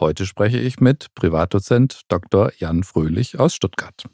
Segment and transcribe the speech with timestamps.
[0.00, 2.52] Heute spreche ich mit Privatdozent Dr.
[2.58, 4.04] Jan Fröhlich aus Stuttgart.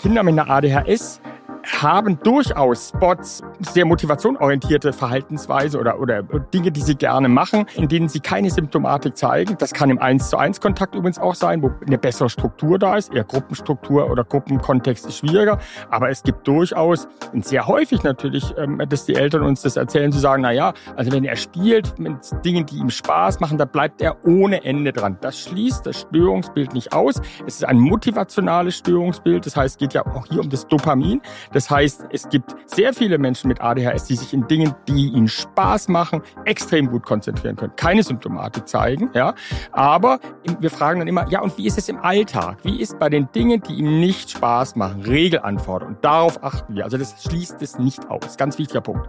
[0.00, 1.20] Kinder mit einer ADHS
[1.64, 8.08] haben durchaus Spots, sehr motivationorientierte Verhaltensweise oder, oder Dinge, die sie gerne machen, in denen
[8.08, 9.56] sie keine Symptomatik zeigen.
[9.58, 12.96] Das kann im 1 zu 1 Kontakt übrigens auch sein, wo eine bessere Struktur da
[12.96, 13.12] ist.
[13.12, 15.58] Eher Gruppenstruktur oder Gruppenkontext ist schwieriger.
[15.90, 20.12] Aber es gibt durchaus, und sehr häufig natürlich, ähm, dass die Eltern uns das erzählen,
[20.12, 23.64] sie sagen, na ja, also wenn er spielt mit Dingen, die ihm Spaß machen, da
[23.64, 25.18] bleibt er ohne Ende dran.
[25.20, 27.20] Das schließt das Störungsbild nicht aus.
[27.46, 29.46] Es ist ein motivationales Störungsbild.
[29.46, 31.20] Das heißt, es geht ja auch hier um das Dopamin.
[31.52, 35.28] Das heißt, es gibt sehr viele Menschen mit ADHS, die sich in Dingen, die ihnen
[35.28, 37.72] Spaß machen, extrem gut konzentrieren können.
[37.76, 39.34] Keine Symptomatik zeigen, ja.
[39.72, 40.18] Aber
[40.60, 42.58] wir fragen dann immer, ja, und wie ist es im Alltag?
[42.62, 45.96] Wie ist bei den Dingen, die ihm nicht Spaß machen, Regelanforderungen?
[45.96, 46.84] Und darauf achten wir.
[46.84, 48.36] Also das schließt es nicht aus.
[48.36, 49.08] Ganz wichtiger Punkt.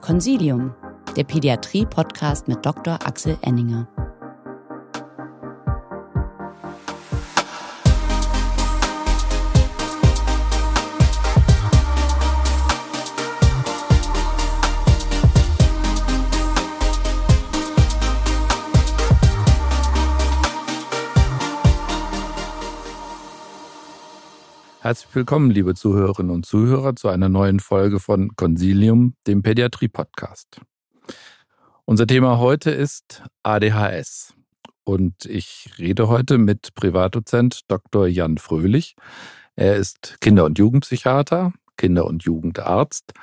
[0.00, 0.74] Consilium,
[1.16, 2.98] der Pädiatrie-Podcast mit Dr.
[3.04, 3.88] Axel Enninger.
[24.84, 30.60] Herzlich willkommen, liebe Zuhörerinnen und Zuhörer, zu einer neuen Folge von Consilium, dem Pädiatrie-Podcast.
[31.86, 34.34] Unser Thema heute ist ADHS.
[34.84, 38.06] Und ich rede heute mit Privatdozent Dr.
[38.08, 38.94] Jan Fröhlich.
[39.56, 43.14] Er ist Kinder- und Jugendpsychiater, Kinder- und Jugendarzt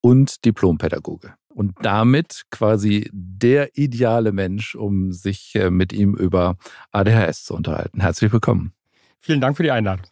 [0.00, 1.34] und Diplompädagoge.
[1.48, 6.56] Und damit quasi der ideale Mensch, um sich äh, mit ihm über
[6.92, 8.02] ADHS zu unterhalten.
[8.02, 8.72] Herzlich willkommen.
[9.18, 10.06] Vielen Dank für die Einladung.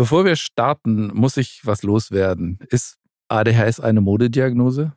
[0.00, 2.58] Bevor wir starten, muss ich was loswerden.
[2.70, 2.96] Ist
[3.28, 4.94] ADHS eine Modediagnose?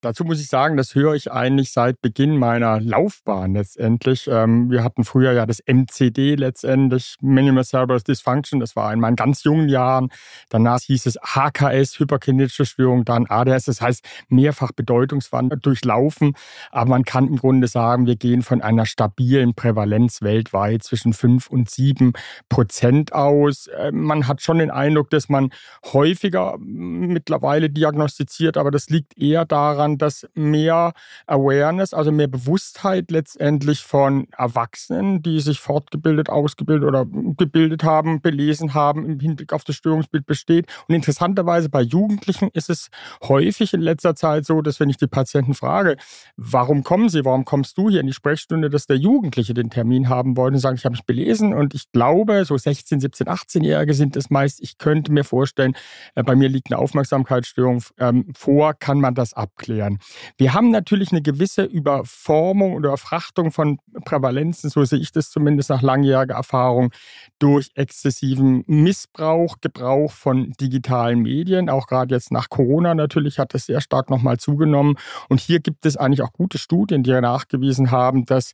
[0.00, 4.28] Dazu muss ich sagen, das höre ich eigentlich seit Beginn meiner Laufbahn letztendlich.
[4.30, 9.16] Ähm, wir hatten früher ja das MCD letztendlich, Minimal Cerebral Dysfunction, das war in meinen
[9.16, 10.10] ganz jungen Jahren.
[10.50, 16.34] Danach hieß es HKS, hyperkinetische Störung, dann ADS, das heißt mehrfach Bedeutungswandel durchlaufen.
[16.70, 21.48] Aber man kann im Grunde sagen, wir gehen von einer stabilen Prävalenz weltweit zwischen 5
[21.48, 22.12] und 7
[22.48, 23.66] Prozent aus.
[23.66, 25.50] Äh, man hat schon den Eindruck, dass man
[25.92, 30.92] häufiger mittlerweile diagnostiziert, aber das liegt eher daran, daran, dass mehr
[31.26, 38.74] Awareness, also mehr Bewusstheit letztendlich von Erwachsenen, die sich fortgebildet, ausgebildet oder gebildet haben, belesen
[38.74, 40.66] haben, im Hinblick auf das Störungsbild besteht.
[40.88, 42.88] Und interessanterweise bei Jugendlichen ist es
[43.22, 45.96] häufig in letzter Zeit so, dass wenn ich die Patienten frage,
[46.36, 50.08] warum kommen sie, warum kommst du hier in die Sprechstunde, dass der Jugendliche den Termin
[50.08, 53.94] haben wollte und sagen, ich habe mich belesen und ich glaube, so 16, 17, 18-Jährige
[53.94, 54.60] sind es meist.
[54.60, 55.74] Ich könnte mir vorstellen,
[56.14, 59.98] äh, bei mir liegt eine Aufmerksamkeitsstörung ähm, vor, kann man das abklären erklären.
[60.36, 65.70] Wir haben natürlich eine gewisse Überformung oder Überfrachtung von Prävalenzen, so sehe ich das zumindest
[65.70, 66.90] nach langjähriger Erfahrung,
[67.38, 71.70] durch exzessiven Missbrauch, Gebrauch von digitalen Medien.
[71.70, 74.96] Auch gerade jetzt nach Corona natürlich hat das sehr stark nochmal zugenommen.
[75.28, 78.52] Und hier gibt es eigentlich auch gute Studien, die nachgewiesen haben, dass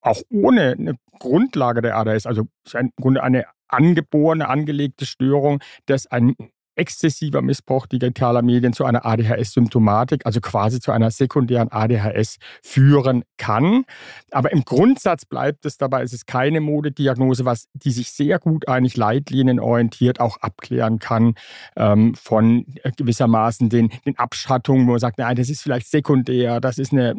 [0.00, 6.34] auch ohne eine Grundlage der ADHS, also im Grunde eine angeborene, angelegte Störung, dass ein
[6.78, 13.84] exzessiver Missbrauch digitaler Medien zu einer ADHS-Symptomatik, also quasi zu einer sekundären ADHS führen kann.
[14.30, 18.68] Aber im Grundsatz bleibt es dabei, es ist keine Modediagnose, was die sich sehr gut
[18.68, 21.34] eigentlich leitlinienorientiert auch abklären kann
[21.76, 22.64] ähm, von
[22.96, 27.14] gewissermaßen den, den Abschattungen, wo man sagt, nein, das ist vielleicht sekundär, das ist eine,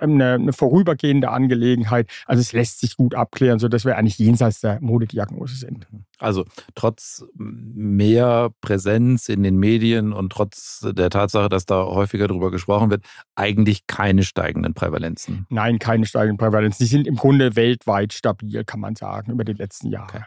[0.00, 2.08] eine, eine, vorübergehende Angelegenheit.
[2.26, 5.86] Also es lässt sich gut abklären, sodass wir eigentlich jenseits der Modediagnose sind.
[6.18, 6.44] Also
[6.74, 12.90] trotz mehr Präsenz in den Medien und trotz der Tatsache, dass da häufiger darüber gesprochen
[12.90, 15.46] wird, eigentlich keine steigenden Prävalenzen.
[15.48, 16.84] Nein, keine steigenden Prävalenzen.
[16.84, 20.08] Die sind im Grunde weltweit stabil, kann man sagen, über die letzten Jahre.
[20.08, 20.24] Okay.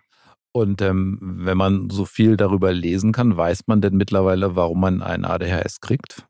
[0.53, 5.01] Und ähm, wenn man so viel darüber lesen kann, weiß man denn mittlerweile, warum man
[5.01, 6.25] ein ADHS kriegt?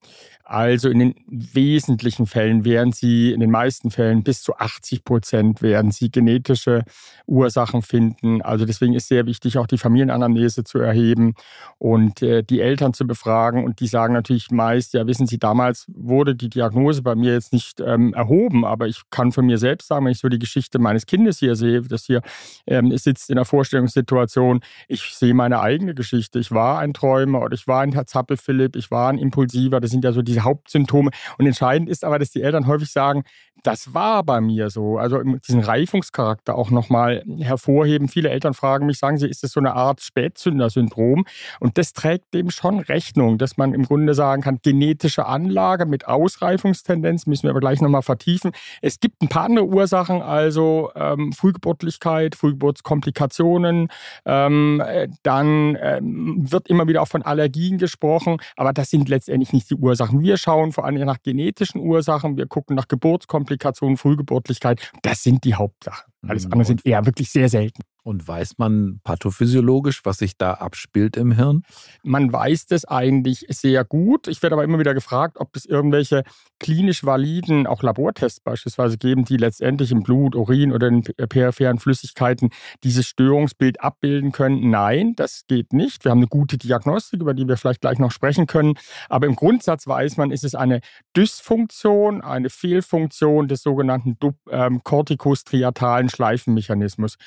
[0.52, 5.62] Also in den wesentlichen Fällen werden Sie, in den meisten Fällen bis zu 80 Prozent
[5.62, 6.84] werden Sie genetische
[7.26, 8.42] Ursachen finden.
[8.42, 11.36] Also deswegen ist sehr wichtig, auch die Familienanamnese zu erheben
[11.78, 13.64] und äh, die Eltern zu befragen.
[13.64, 17.54] Und die sagen natürlich meist, ja, wissen Sie, damals wurde die Diagnose bei mir jetzt
[17.54, 20.80] nicht ähm, erhoben, aber ich kann von mir selbst sagen, wenn ich so die Geschichte
[20.80, 22.22] meines Kindes hier sehe, das hier
[22.68, 24.60] ähm, sitzt in der Vorstellungssitzung Situation.
[24.88, 26.40] Ich sehe meine eigene Geschichte.
[26.40, 29.80] Ich war ein Träumer oder ich war ein Zappel-Philipp, ich war ein Impulsiver.
[29.80, 31.12] Das sind ja so diese Hauptsymptome.
[31.38, 33.24] Und entscheidend ist aber, dass die Eltern häufig sagen,
[33.64, 34.98] das war bei mir so.
[34.98, 38.08] Also diesen Reifungscharakter auch nochmal hervorheben.
[38.08, 41.26] Viele Eltern fragen mich, sagen sie, ist das so eine Art Spätzünder-Syndrom?
[41.60, 46.08] Und das trägt dem schon Rechnung, dass man im Grunde sagen kann, genetische Anlage mit
[46.08, 48.52] Ausreifungstendenz, müssen wir aber gleich nochmal vertiefen.
[48.82, 53.90] Es gibt ein paar andere Ursachen, also ähm, Frühgeburtlichkeit, Frühgeburtskomplikationen,
[54.26, 59.54] ähm, äh, dann ähm, wird immer wieder auch von Allergien gesprochen, aber das sind letztendlich
[59.54, 60.22] nicht die Ursachen.
[60.22, 65.44] Wir schauen vor allem nach genetischen Ursachen, wir gucken nach Geburtskomplikationen, Komplikationen, Frühgeburtlichkeit, das sind
[65.44, 66.12] die Hauptsachen.
[66.28, 66.54] Alles mhm.
[66.54, 67.82] andere sind eher wirklich sehr selten.
[68.04, 71.62] Und weiß man pathophysiologisch, was sich da abspielt im Hirn?
[72.04, 74.28] Man weiß das eigentlich sehr gut.
[74.28, 76.24] Ich werde aber immer wieder gefragt, ob es irgendwelche
[76.60, 82.50] klinisch validen, auch Labortests beispielsweise geben, die letztendlich im Blut, Urin oder in peripheren Flüssigkeiten
[82.84, 84.72] dieses Störungsbild abbilden können.
[84.72, 86.04] Nein, das geht nicht.
[86.04, 88.74] Wir haben eine gute Diagnostik, über die wir vielleicht gleich noch sprechen können.
[89.10, 90.82] Aber im Grundsatz weiß man, ist es eine
[91.16, 94.18] Dysfunktion, eine Fehlfunktion des sogenannten
[94.50, 97.18] ähm, kortikostriatalen Schleifenmechanismus.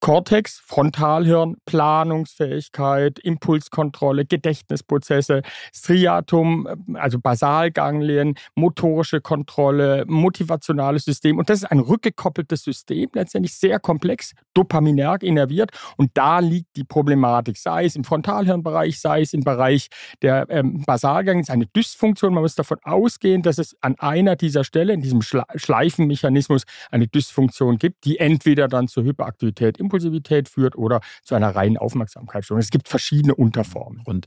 [0.00, 5.42] Cortex, Frontalhirn, Planungsfähigkeit, Impulskontrolle, Gedächtnisprozesse,
[5.74, 11.38] Striatum, also Basalganglien, motorische Kontrolle, motivationales System.
[11.38, 15.70] Und das ist ein rückgekoppeltes System, letztendlich sehr komplex, dopaminerg innerviert.
[15.96, 19.88] Und da liegt die Problematik, sei es im Frontalhirnbereich, sei es im Bereich
[20.22, 21.42] der ähm, Basalganglien.
[21.42, 22.34] Es ist eine Dysfunktion.
[22.34, 27.78] Man muss davon ausgehen, dass es an einer dieser Stelle, in diesem Schleifenmechanismus, eine Dysfunktion
[27.78, 32.60] gibt, die entweder dann zur Hyperaktivität Impulsivität führt oder zu einer reinen Aufmerksamkeitsstörung.
[32.60, 34.02] Es gibt verschiedene Unterformen.
[34.04, 34.26] Und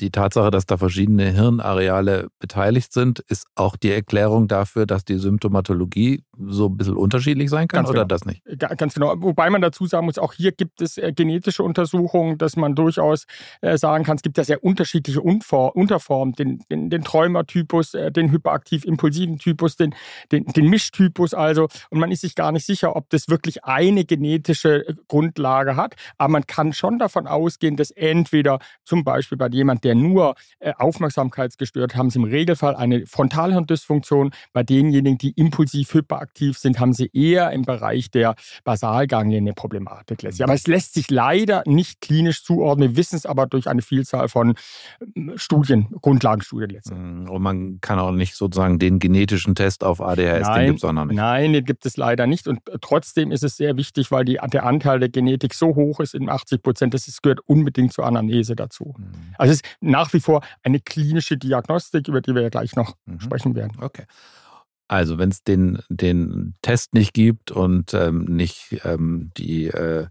[0.00, 5.16] die Tatsache, dass da verschiedene Hirnareale beteiligt sind, ist auch die Erklärung dafür, dass die
[5.16, 8.08] Symptomatologie so ein bisschen unterschiedlich sein kann Ganz oder genau.
[8.08, 8.42] das nicht?
[8.76, 9.14] Ganz genau.
[9.18, 13.24] Wobei man dazu sagen muss, auch hier gibt es äh, genetische Untersuchungen, dass man durchaus
[13.62, 18.30] äh, sagen kann, es gibt ja sehr unterschiedliche Unterformen, den, den, den Träumertypus, äh, den
[18.30, 19.94] hyperaktiv-impulsiven Typus, den,
[20.30, 21.68] den, den Mischtypus also.
[21.88, 25.94] Und man ist sich gar nicht sicher, ob das wirklich eine genetische Grundlage hat.
[26.18, 30.72] Aber man kann schon davon ausgehen, dass entweder zum Beispiel bei jemand, der nur äh,
[30.76, 34.32] Aufmerksamkeitsgestört haben sie im Regelfall eine Frontalhirndysfunktion.
[34.52, 38.34] Bei denjenigen, die impulsiv hyperaktiv sind, haben sie eher im Bereich der
[38.64, 40.42] Basalganglien eine Problematik letztlich.
[40.42, 42.90] Aber es lässt sich leider nicht klinisch zuordnen.
[42.90, 44.54] Wir wissen es aber durch eine Vielzahl von
[45.14, 46.98] ähm, Studien, Grundlagenstudien letztlich.
[46.98, 47.30] Mhm.
[47.30, 50.84] Und man kann auch nicht sozusagen den genetischen Test auf ADHS, nein, den gibt es
[50.84, 51.16] auch noch nicht.
[51.16, 52.48] Nein, den gibt es leider nicht.
[52.48, 56.00] Und äh, trotzdem ist es sehr wichtig, weil die, der Anteil der Genetik so hoch
[56.00, 58.96] ist in 80 Prozent, das gehört unbedingt zur Anamnese dazu.
[58.98, 59.34] Mhm.
[59.38, 62.96] Also es ist nach wie vor eine klinische Diagnostik, über die wir ja gleich noch
[63.06, 63.20] mhm.
[63.20, 63.72] sprechen werden.
[63.80, 64.04] Okay.
[64.88, 70.06] Also wenn es den, den Test nicht gibt und ähm, nicht ähm, die äh,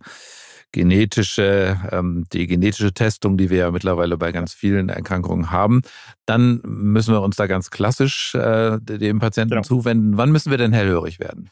[0.74, 5.82] genetische, ähm, die genetische Testung, die wir ja mittlerweile bei ganz vielen Erkrankungen haben,
[6.26, 9.62] dann müssen wir uns da ganz klassisch äh, dem Patienten genau.
[9.62, 10.18] zuwenden.
[10.18, 11.50] Wann müssen wir denn hellhörig werden?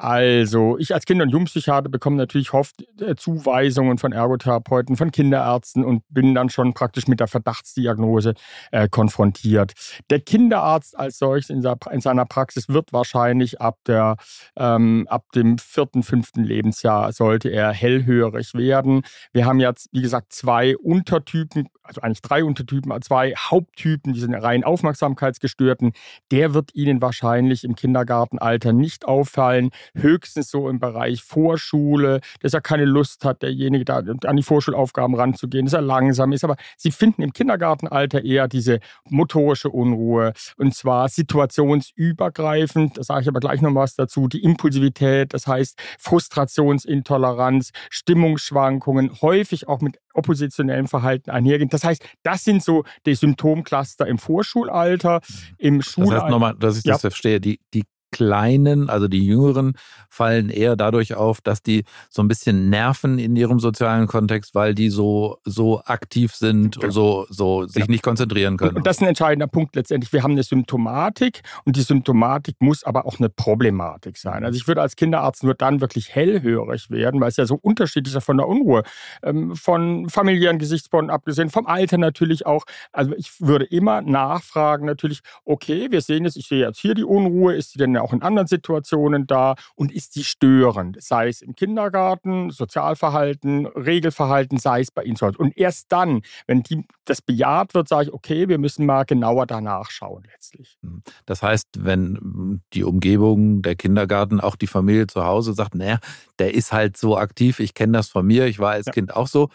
[0.00, 5.84] Also, ich als Kinder- und Jugendpsychiater bekomme natürlich oft äh, Zuweisungen von Ergotherapeuten, von Kinderärzten
[5.84, 8.34] und bin dann schon praktisch mit der Verdachtsdiagnose
[8.70, 9.72] äh, konfrontiert.
[10.08, 14.14] Der Kinderarzt als solches in, in, seiner Praxis wird wahrscheinlich ab, der,
[14.56, 19.02] ähm, ab dem vierten, fünften Lebensjahr sollte er hellhörig werden.
[19.32, 24.34] Wir haben jetzt, wie gesagt, zwei Untertypen, also eigentlich drei Untertypen, zwei Haupttypen, die sind
[24.34, 25.90] rein Aufmerksamkeitsgestörten.
[26.30, 32.60] Der wird Ihnen wahrscheinlich im Kindergartenalter nicht auffallen höchstens so im Bereich Vorschule, dass er
[32.60, 36.44] keine Lust hat, derjenige da an die Vorschulaufgaben ranzugehen, dass er langsam ist.
[36.44, 42.98] Aber sie finden im Kindergartenalter eher diese motorische Unruhe und zwar situationsübergreifend.
[42.98, 44.28] Da sage ich aber gleich noch was dazu.
[44.28, 51.70] Die Impulsivität, das heißt Frustrationsintoleranz, Stimmungsschwankungen, häufig auch mit oppositionellem Verhalten einhergehen.
[51.70, 55.20] Das heißt, das sind so die Symptomcluster im Vorschulalter,
[55.58, 56.14] im Schulalter.
[56.14, 57.10] Das heißt nochmal, dass ich das ja.
[57.10, 57.84] verstehe, die, die
[58.18, 59.74] Kleinen, also die Jüngeren,
[60.08, 64.74] fallen eher dadurch auf, dass die so ein bisschen nerven in ihrem sozialen Kontext, weil
[64.74, 66.92] die so, so aktiv sind, genau.
[66.92, 67.92] so, so sich genau.
[67.92, 68.78] nicht konzentrieren können.
[68.78, 70.12] Und das ist ein entscheidender Punkt letztendlich.
[70.12, 74.44] Wir haben eine Symptomatik und die Symptomatik muss aber auch eine Problematik sein.
[74.44, 78.16] Also ich würde als Kinderarzt nur dann wirklich hellhörig werden, weil es ja so unterschiedlich
[78.16, 78.82] ist von der Unruhe.
[79.22, 82.64] Ähm, von familiären Gesichtspunkten abgesehen, vom Alter natürlich auch.
[82.90, 87.04] Also ich würde immer nachfragen natürlich, okay, wir sehen jetzt, ich sehe jetzt hier die
[87.04, 91.28] Unruhe, ist die denn auch auch in anderen Situationen da und ist die störend, sei
[91.28, 95.38] es im Kindergarten, Sozialverhalten, Regelverhalten, sei es bei Ihnen zu Hause.
[95.38, 99.46] Und erst dann, wenn die, das bejaht wird, sage ich, okay, wir müssen mal genauer
[99.46, 100.78] danach schauen letztlich.
[100.82, 101.02] Hm.
[101.26, 105.98] Das heißt, wenn die Umgebung, der Kindergarten, auch die Familie zu Hause sagt, naja,
[106.38, 108.92] der ist halt so aktiv, ich kenne das von mir, ich war als ja.
[108.92, 109.48] Kind auch so.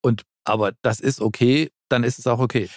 [0.00, 2.68] Und aber das ist okay, dann ist es auch okay.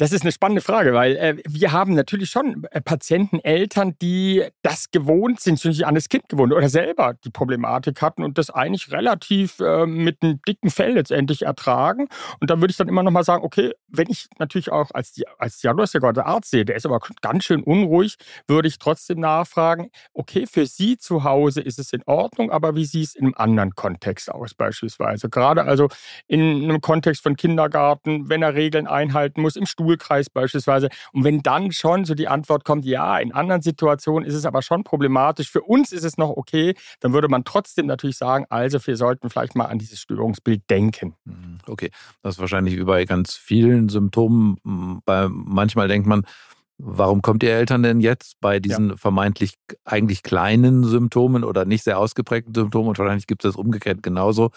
[0.00, 4.42] Das ist eine spannende Frage, weil äh, wir haben natürlich schon äh, Patienten, Eltern, die
[4.62, 8.48] das gewohnt sind, sich an das Kind gewohnt oder selber die Problematik hatten und das
[8.48, 12.08] eigentlich relativ äh, mit einem dicken Fell letztendlich ertragen.
[12.40, 15.20] Und da würde ich dann immer noch mal sagen, okay, wenn ich natürlich auch als,
[15.36, 18.16] als Diagnostiker oder Arzt sehe, der ist aber ganz schön unruhig,
[18.48, 22.86] würde ich trotzdem nachfragen, okay, für Sie zu Hause ist es in Ordnung, aber wie
[22.86, 25.28] sieht es in einem anderen Kontext aus beispielsweise?
[25.28, 25.88] Gerade also
[26.26, 30.88] in einem Kontext von Kindergarten, wenn er Regeln einhalten muss, im Stuhl Schulkreis beispielsweise.
[31.12, 34.62] Und wenn dann schon so die Antwort kommt, ja, in anderen Situationen ist es aber
[34.62, 38.78] schon problematisch, für uns ist es noch okay, dann würde man trotzdem natürlich sagen, also
[38.86, 41.14] wir sollten vielleicht mal an dieses Störungsbild denken.
[41.24, 41.90] Mhm, okay,
[42.22, 45.00] das ist wahrscheinlich wie bei ganz vielen Symptomen.
[45.04, 46.24] Bei, manchmal denkt man,
[46.82, 48.96] Warum kommt ihr Eltern denn jetzt bei diesen ja.
[48.96, 52.88] vermeintlich eigentlich kleinen Symptomen oder nicht sehr ausgeprägten Symptomen?
[52.88, 54.50] Und wahrscheinlich gibt es das umgekehrt genauso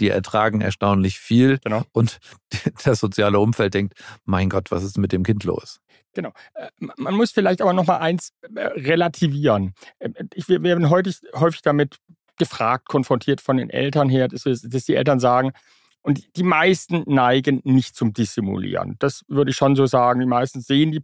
[0.00, 1.58] die ertragen erstaunlich viel.
[1.58, 1.82] Genau.
[1.92, 2.18] Und
[2.84, 5.80] das soziale Umfeld denkt, mein Gott, was ist mit dem Kind los?
[6.14, 6.32] Genau.
[6.54, 9.74] Äh, man muss vielleicht aber noch mal eins äh, relativieren.
[9.98, 10.10] Äh,
[10.46, 11.96] wir werden häufig, häufig damit
[12.38, 15.52] gefragt, konfrontiert von den Eltern her, dass die Eltern sagen,
[16.02, 18.96] und die meisten neigen nicht zum Dissimulieren.
[18.98, 20.20] Das würde ich schon so sagen.
[20.20, 21.00] Die meisten sehen die,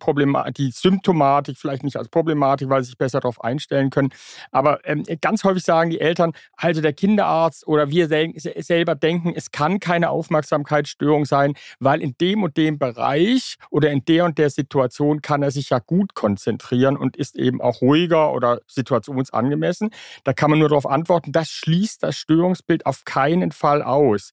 [0.57, 4.11] die Symptomatik vielleicht nicht als Problematik, weil sie sich besser darauf einstellen können.
[4.51, 9.33] Aber ähm, ganz häufig sagen die Eltern, also der Kinderarzt oder wir sel selber denken,
[9.35, 14.39] es kann keine Aufmerksamkeitsstörung sein, weil in dem und dem Bereich oder in der und
[14.39, 19.91] der Situation kann er sich ja gut konzentrieren und ist eben auch ruhiger oder situationsangemessen.
[20.25, 24.33] Da kann man nur darauf antworten, das schließt das Störungsbild auf keinen Fall aus.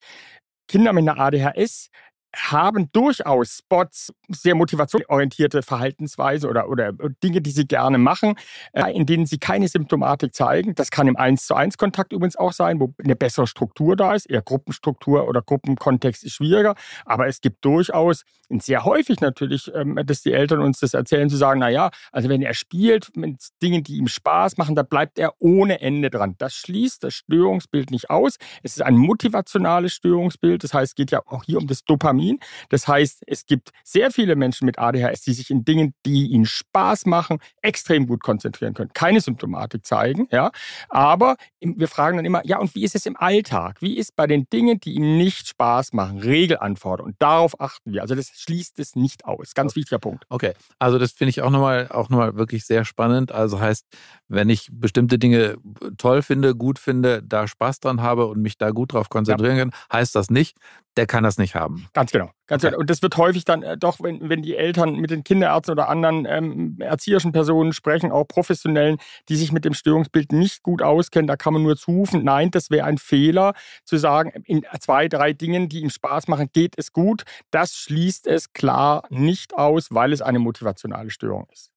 [0.67, 1.89] Kinder mit einer ADHS
[2.36, 8.36] haben durchaus Spots, sehr motivationsorientierte Verhaltensweise oder, oder Dinge, die sie gerne machen,
[8.74, 10.75] äh, in denen sie keine Symptomatik zeigen.
[10.75, 14.13] Das kann im 1 zu 1 Kontakt übrigens auch sein, wo eine bessere Struktur da
[14.13, 14.25] ist.
[14.30, 16.75] Eher Gruppenstruktur oder Gruppenkontext ist schwieriger.
[17.06, 21.30] Aber es gibt durchaus, und sehr häufig natürlich, ähm, dass die Eltern uns das erzählen,
[21.30, 25.18] zu sagen, naja, also wenn er spielt mit Dingen, die ihm Spaß machen, da bleibt
[25.18, 26.36] er ohne Ende dran.
[26.38, 28.38] Das schließt das Störungsbild nicht aus.
[28.62, 30.63] Es ist ein motivationales Störungsbild.
[30.63, 32.39] Das heißt, es geht ja auch hier um das Dopamin Dopamin.
[32.70, 36.46] Das heißt, es gibt sehr viele Menschen mit ADHS, die sich in Dingen, die ihnen
[36.46, 38.91] Spaß machen, extrem gut konzentrieren können.
[38.94, 40.51] Keine Symptomatik zeigen, ja.
[40.89, 43.77] Aber wir fragen dann immer, ja, und wie ist es im Alltag?
[43.82, 47.13] Wie ist bei den Dingen, die ihnen nicht Spaß machen, Regelanforderungen?
[47.13, 48.01] Und darauf achten wir.
[48.01, 49.53] Also das schließt es nicht aus.
[49.53, 50.25] Ganz wichtiger Punkt.
[50.29, 53.32] Okay, also das finde ich auch nochmal auch noch mal wirklich sehr spannend.
[53.32, 53.86] Also heißt,
[54.27, 55.58] wenn ich bestimmte Dinge
[55.98, 59.63] toll finde, gut finde, da Spaß dran habe und mich da gut drauf konzentrieren ja.
[59.65, 60.58] kann, heißt das nicht,
[60.98, 61.88] der kann das nicht haben.
[61.94, 62.32] Ganz genau.
[62.48, 62.72] Ganz okay.
[62.72, 62.80] genau.
[62.80, 65.90] Und das wird häufig dann äh, doch, wenn, wenn die Eltern mit den Kinderärzten oder
[65.90, 68.98] anderen ähm, erzieherischen Personen sprechen, auch professionellen,
[69.30, 72.70] die sich mit dem Störungsbild nicht gut auskennen, da kann man nur zurufen, nein, das
[72.70, 76.94] wäre ein Fehler, zu sagen, in zwei, drei Dingen, die ihm Spaß machen, geht es
[76.94, 77.24] gut.
[77.52, 81.75] Das schließt es klar nicht aus, weil es eine motivationale Störung ist.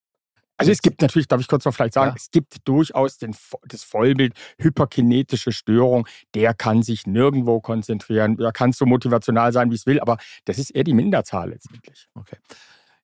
[0.58, 2.16] Also es gibt natürlich, darf ich kurz noch vielleicht sagen, ja.
[2.16, 3.34] es gibt durchaus den,
[3.68, 6.06] das Vollbild hyperkinetische Störung.
[6.34, 8.36] Der kann sich nirgendwo konzentrieren.
[8.36, 11.50] Da kann es so motivational sein, wie es will, aber das ist eher die Minderzahl
[11.50, 12.08] letztendlich.
[12.14, 12.36] Okay.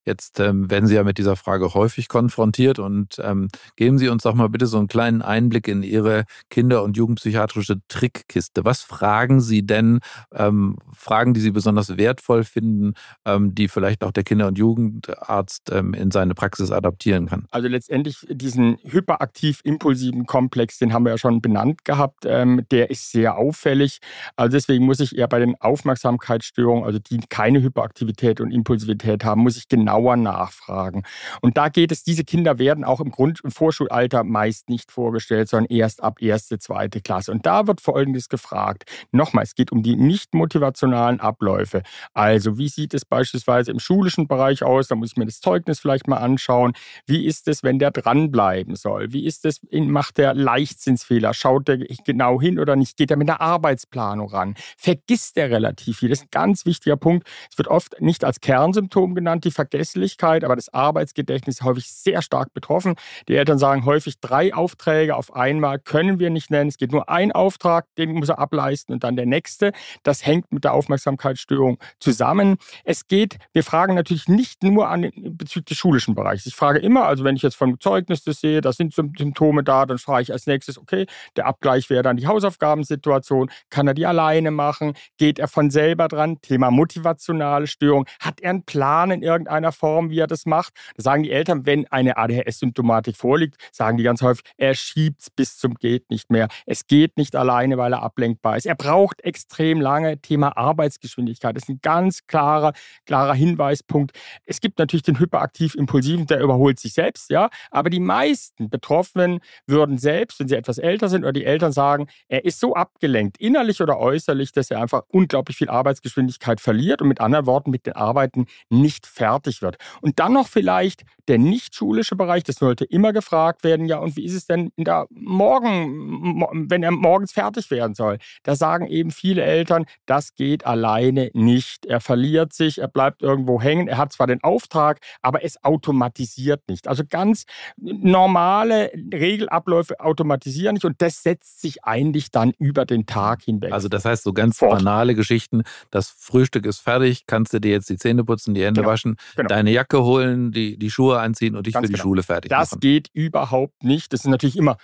[0.07, 4.25] Jetzt ähm, werden Sie ja mit dieser Frage häufig konfrontiert und ähm, geben Sie uns
[4.25, 8.65] doch mal bitte so einen kleinen Einblick in Ihre Kinder- und Jugendpsychiatrische Trickkiste.
[8.65, 10.01] Was fragen Sie denn?
[10.33, 12.95] Ähm, Fragen, die Sie besonders wertvoll finden,
[13.25, 17.47] ähm, die vielleicht auch der Kinder- und Jugendarzt ähm, in seine Praxis adaptieren kann?
[17.51, 23.11] Also letztendlich diesen hyperaktiv-impulsiven Komplex, den haben wir ja schon benannt gehabt, ähm, der ist
[23.11, 24.01] sehr auffällig.
[24.37, 29.41] Also deswegen muss ich eher bei den Aufmerksamkeitsstörungen, also die keine Hyperaktivität und Impulsivität haben,
[29.41, 31.03] muss ich genau genauer nachfragen.
[31.41, 35.49] Und da geht es, diese Kinder werden auch im Grund- und Vorschulalter meist nicht vorgestellt,
[35.49, 37.31] sondern erst ab erste, zweite Klasse.
[37.31, 38.85] Und da wird Folgendes gefragt.
[39.13, 41.83] Nochmal, es geht um die nicht motivationalen Abläufe.
[42.13, 44.89] Also, wie sieht es beispielsweise im schulischen Bereich aus?
[44.89, 46.73] Da muss ich mir das Zeugnis vielleicht mal anschauen.
[47.07, 49.13] Wie ist es, wenn der dranbleiben soll?
[49.13, 51.35] Wie ist es, macht der Leichtsinnsfehler?
[51.35, 52.97] Schaut der genau hin oder nicht?
[52.97, 54.55] Geht er mit der Arbeitsplanung ran?
[54.77, 56.09] Vergisst er relativ viel?
[56.09, 57.29] Das ist ein ganz wichtiger Punkt.
[57.51, 61.91] Es wird oft nicht als Kernsymptom genannt, die Vergesslichkeit Vergesslichkeit, aber das Arbeitsgedächtnis ist häufig
[61.91, 62.95] sehr stark betroffen.
[63.29, 66.69] Die Eltern sagen häufig, drei Aufträge auf einmal können wir nicht nennen.
[66.69, 69.73] Es geht nur ein Auftrag, den muss er ableisten und dann der nächste.
[70.03, 72.57] Das hängt mit der Aufmerksamkeitsstörung zusammen.
[72.85, 76.47] Es geht, wir fragen natürlich nicht nur an bezüglich des schulischen Bereichs.
[76.47, 79.87] Ich frage immer, also wenn ich jetzt vom Zeugnis das sehe, da sind Symptome da,
[79.87, 83.51] dann frage ich als nächstes, okay, der Abgleich wäre dann die Hausaufgabensituation.
[83.71, 84.95] Kann er die alleine machen?
[85.19, 86.41] Geht er von selber dran?
[86.41, 88.07] Thema motivationale Störung.
[88.21, 90.73] Hat er einen Plan in irgendeiner Form, wie er das macht?
[90.97, 95.31] Da sagen die Eltern, wenn eine ADHS-Symptomatik vorliegt, sagen die ganz häufig, er schiebt es
[95.31, 96.49] bis zum geht nicht mehr.
[96.67, 98.67] Es geht nicht alleine, weil er ablenkbar ist.
[98.67, 100.21] Er braucht extrem lange.
[100.21, 101.57] Thema Arbeitsgeschwindigkeit.
[101.57, 102.73] Das ist ein ganz klarer,
[103.07, 104.13] klarer Hinweispunkt.
[104.45, 107.51] Es gibt natürlich den hyperaktiv-impulsiven, der überholt sich selbst, ja.
[107.71, 112.07] Aber die meisten Betroffenen würden selbst, wenn sie etwas älter sind oder die Eltern sagen,
[112.29, 117.09] er ist so abgelenkt, innerlich oder äußerlich, dass er einfach unglaublich viel Arbeitsgeschwindigkeit verliert und
[117.09, 119.77] mit anderen Worten mit den Arbeiten nicht fertig wird.
[120.01, 124.17] Und dann noch vielleicht der nicht schulische Bereich, das sollte immer gefragt werden, ja, und
[124.17, 128.19] wie ist es denn in der Morgen, wenn er morgens fertig werden soll?
[128.43, 131.87] Da sagen eben viele Eltern, das geht alleine nicht.
[131.87, 136.69] Er verliert sich, er bleibt irgendwo hängen, er hat zwar den Auftrag, aber es automatisiert
[136.69, 136.89] nicht.
[136.89, 137.45] Also ganz
[137.77, 143.73] normale Regelabläufe automatisieren nicht und das setzt sich eigentlich dann über den Tag hinweg.
[143.73, 144.79] Also das heißt so ganz fort.
[144.79, 148.83] banale Geschichten, das Frühstück ist fertig, kannst du dir jetzt die Zähne putzen, die Hände
[148.83, 148.93] genau.
[148.93, 149.49] waschen, genau.
[149.55, 152.03] Deine Jacke holen, die, die Schuhe anziehen und dich ganz für die genau.
[152.03, 152.81] Schule fertig das machen.
[152.81, 154.13] Das geht überhaupt nicht.
[154.13, 154.79] Das ist natürlich immer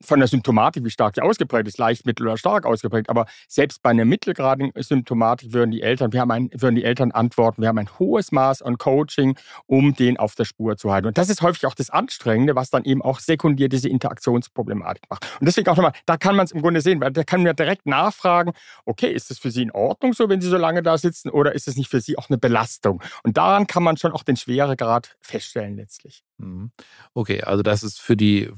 [0.00, 3.08] von der Symptomatik, wie stark die ausgeprägt ist, leicht, mittel oder stark ausgeprägt.
[3.08, 7.12] Aber selbst bei einer mittelgradigen Symptomatik würden die Eltern, wir haben ein, würden die Eltern
[7.12, 11.08] antworten, wir haben ein hohes Maß an Coaching, um den auf der Spur zu halten.
[11.08, 15.26] Und das ist häufig auch das Anstrengende, was dann eben auch sekundiert diese Interaktionsproblematik macht.
[15.40, 17.46] Und deswegen auch nochmal, da kann man es im Grunde sehen, weil da kann man
[17.46, 18.52] ja direkt nachfragen,
[18.84, 21.54] okay, ist das für Sie in Ordnung so, wenn Sie so lange da sitzen, oder
[21.54, 23.02] ist es nicht für Sie auch eine Belastung?
[23.22, 26.24] Und daran kann man schon auch den Schweregrad feststellen letztlich.
[26.38, 26.70] Mhm.
[27.14, 28.50] Okay, also das ist für die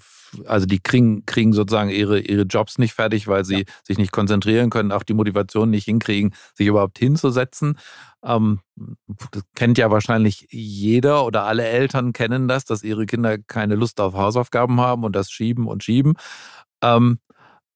[0.46, 3.64] also die kriegen, kriegen sozusagen ihre, ihre Jobs nicht fertig, weil sie ja.
[3.82, 7.78] sich nicht konzentrieren können, auch die Motivation nicht hinkriegen, sich überhaupt hinzusetzen.
[8.22, 8.60] Ähm,
[9.32, 14.00] das kennt ja wahrscheinlich jeder oder alle Eltern kennen das, dass ihre Kinder keine Lust
[14.00, 16.14] auf Hausaufgaben haben und das schieben und schieben.
[16.82, 17.18] Ähm,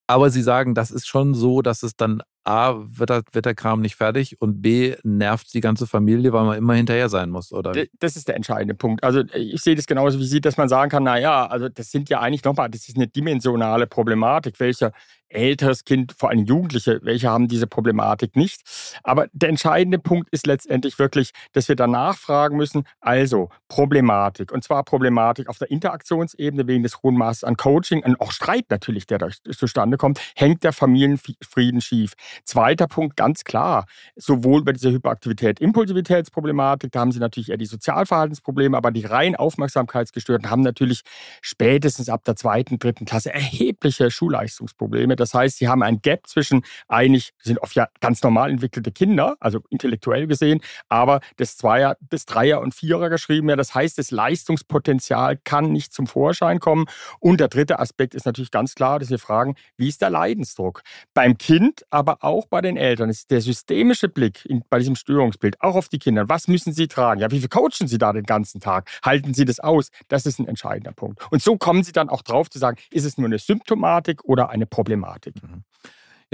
[0.06, 3.54] aber sie sagen, das ist schon so, dass es dann A, wird der, wird der
[3.54, 7.52] Kram nicht fertig und B, nervt die ganze Familie, weil man immer hinterher sein muss,
[7.52, 7.72] oder?
[7.98, 9.02] Das ist der entscheidende Punkt.
[9.02, 12.10] Also ich sehe das genauso wie Sie, dass man sagen kann, naja, also das sind
[12.10, 14.92] ja eigentlich nochmal, das ist eine dimensionale Problematik, welcher
[15.34, 18.62] älteres Kind, vor allem Jugendliche, welche haben diese Problematik nicht.
[19.02, 24.52] Aber der entscheidende Punkt ist letztendlich wirklich, dass wir danach fragen müssen, also Problematik.
[24.52, 28.66] Und zwar Problematik auf der Interaktionsebene wegen des hohen Maßes an Coaching und auch Streit
[28.70, 32.14] natürlich, der dadurch zustande kommt, hängt der Familienfrieden schief.
[32.44, 33.86] Zweiter Punkt, ganz klar,
[34.16, 39.36] sowohl bei dieser Hyperaktivität, Impulsivitätsproblematik, da haben sie natürlich eher die Sozialverhaltensprobleme, aber die rein
[39.36, 41.02] Aufmerksamkeitsgestörten haben natürlich
[41.40, 45.16] spätestens ab der zweiten, dritten Klasse erhebliche Schulleistungsprobleme.
[45.24, 49.36] Das heißt, sie haben ein Gap zwischen eigentlich, sind oft ja ganz normal entwickelte Kinder,
[49.40, 50.60] also intellektuell gesehen,
[50.90, 53.48] aber das Zweier, das Dreier und Vierer geschrieben.
[53.48, 56.84] Ja, das heißt, das Leistungspotenzial kann nicht zum Vorschein kommen.
[57.20, 60.82] Und der dritte Aspekt ist natürlich ganz klar, dass wir fragen, wie ist der Leidensdruck?
[61.14, 65.60] Beim Kind, aber auch bei den Eltern ist der systemische Blick in, bei diesem Störungsbild
[65.62, 66.28] auch auf die Kinder.
[66.28, 67.22] Was müssen sie tragen?
[67.22, 68.90] Ja, wie viel coachen sie da den ganzen Tag?
[69.02, 69.88] Halten sie das aus?
[70.08, 71.22] Das ist ein entscheidender Punkt.
[71.30, 74.50] Und so kommen sie dann auch drauf zu sagen, ist es nur eine Symptomatik oder
[74.50, 75.13] eine Problematik?
[75.42, 75.64] Mhm.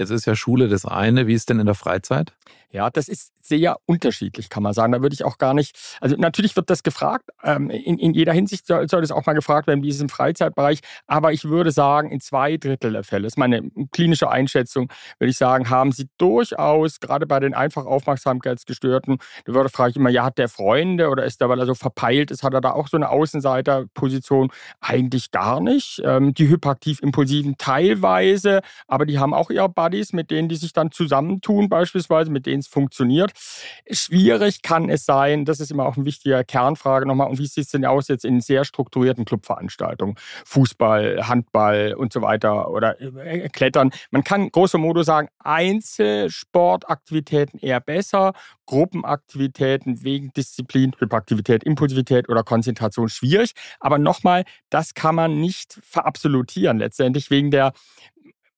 [0.01, 1.27] Jetzt ist ja Schule das eine.
[1.27, 2.33] Wie ist denn in der Freizeit?
[2.73, 4.93] Ja, das ist sehr unterschiedlich, kann man sagen.
[4.93, 8.33] Da würde ich auch gar nicht, also natürlich wird das gefragt, ähm, in, in jeder
[8.33, 11.45] Hinsicht soll, soll das auch mal gefragt werden, wie ist es im Freizeitbereich, aber ich
[11.45, 15.69] würde sagen, in zwei Drittel der Fälle, das ist meine klinische Einschätzung, würde ich sagen,
[15.69, 20.39] haben sie durchaus, gerade bei den einfach Aufmerksamkeitsgestörten, da würde frage ich immer, ja, hat
[20.39, 22.97] der Freunde oder ist der, weil er so verpeilt ist, hat er da auch so
[22.97, 24.53] eine Außenseiterposition?
[24.81, 26.01] Eigentlich gar nicht.
[26.05, 30.93] Ähm, die hyperaktiv-impulsiven teilweise, aber die haben auch ihre Buddies, mit denen die sich dann
[30.93, 33.33] zusammentun, beispielsweise, mit denen es funktioniert.
[33.91, 37.65] Schwierig kann es sein, das ist immer auch eine wichtige Kernfrage nochmal, und wie sieht
[37.65, 40.15] es denn aus jetzt in sehr strukturierten Clubveranstaltungen?
[40.45, 43.91] Fußball, Handball und so weiter oder äh, Klettern.
[44.13, 48.35] Man kann grosso modo sagen, Einzelsportaktivitäten eher besser,
[48.67, 53.55] Gruppenaktivitäten wegen Disziplin, Hyperaktivität, Impulsivität oder Konzentration schwierig.
[53.81, 57.73] Aber nochmal, das kann man nicht verabsolutieren letztendlich wegen der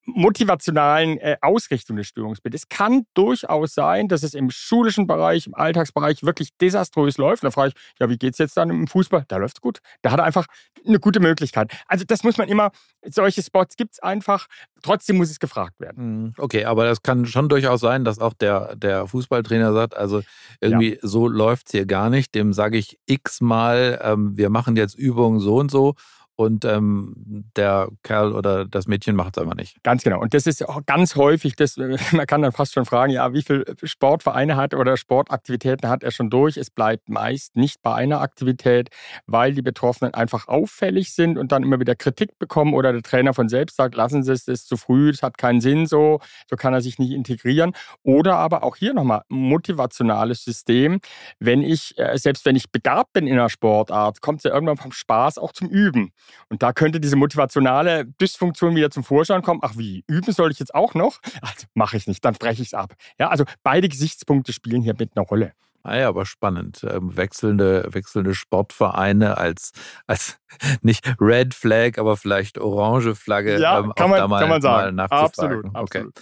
[0.05, 2.62] motivationalen äh, Ausrichtung des Störungsbildes.
[2.62, 7.43] Es kann durchaus sein, dass es im schulischen Bereich, im Alltagsbereich wirklich desaströs läuft.
[7.43, 9.25] Und da frage ich, ja, wie geht es jetzt dann im Fußball?
[9.29, 9.79] Da läuft es gut.
[10.03, 10.47] Da hat er einfach
[10.87, 11.73] eine gute Möglichkeit.
[11.87, 12.73] Also das muss man immer,
[13.09, 14.47] solche Spots gibt es einfach,
[14.83, 15.97] trotzdem muss es gefragt werden.
[15.97, 20.23] Hm, okay, aber das kann schon durchaus sein, dass auch der, der Fußballtrainer sagt, also
[20.61, 20.99] irgendwie ja.
[21.03, 22.35] so läuft es hier gar nicht.
[22.35, 25.95] Dem sage ich x-mal, ähm, wir machen jetzt Übungen so und so
[26.37, 29.83] und ähm, der Kerl oder das Mädchen macht es aber nicht.
[29.83, 30.21] Ganz genau.
[30.21, 31.77] Und das ist auch ganz häufig, das,
[32.12, 36.11] man kann dann fast schon fragen, ja, wie viele Sportvereine hat oder Sportaktivitäten hat er
[36.11, 36.57] schon durch?
[36.57, 38.88] Es bleibt meist nicht bei einer Aktivität,
[39.27, 43.35] weil die Betroffenen einfach auffällig sind und dann immer wieder Kritik bekommen oder der Trainer
[43.35, 46.21] von selbst sagt, lassen Sie es, das ist zu früh, das hat keinen Sinn so,
[46.49, 47.73] so kann er sich nicht integrieren.
[48.03, 51.01] Oder aber auch hier nochmal motivationales System.
[51.38, 54.77] Wenn ich, äh, selbst wenn ich begabt bin in einer Sportart, kommt es ja irgendwann
[54.77, 56.12] vom Spaß auch zum Üben.
[56.49, 59.61] Und da könnte diese motivationale Dysfunktion wieder zum Vorschein kommen.
[59.62, 61.21] Ach wie, üben soll ich jetzt auch noch?
[61.40, 62.95] Also mache ich nicht, dann breche ich es ab.
[63.18, 65.53] Ja, also beide Gesichtspunkte spielen hier mit einer Rolle.
[65.85, 66.87] Ah ja, aber spannend.
[66.88, 69.73] Ähm, wechselnde, wechselnde Sportvereine als,
[70.07, 70.38] als
[70.83, 73.59] nicht Red Flag, aber vielleicht orange Flagge.
[73.59, 75.01] Ja, ähm, kann, man, mal, kann man sagen.
[75.01, 75.79] Absolut, okay.
[75.79, 76.14] absolut.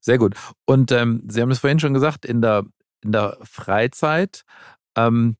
[0.00, 0.34] Sehr gut.
[0.66, 2.64] Und ähm, Sie haben es vorhin schon gesagt, in der,
[3.02, 4.44] in der Freizeit
[4.94, 5.36] ähm,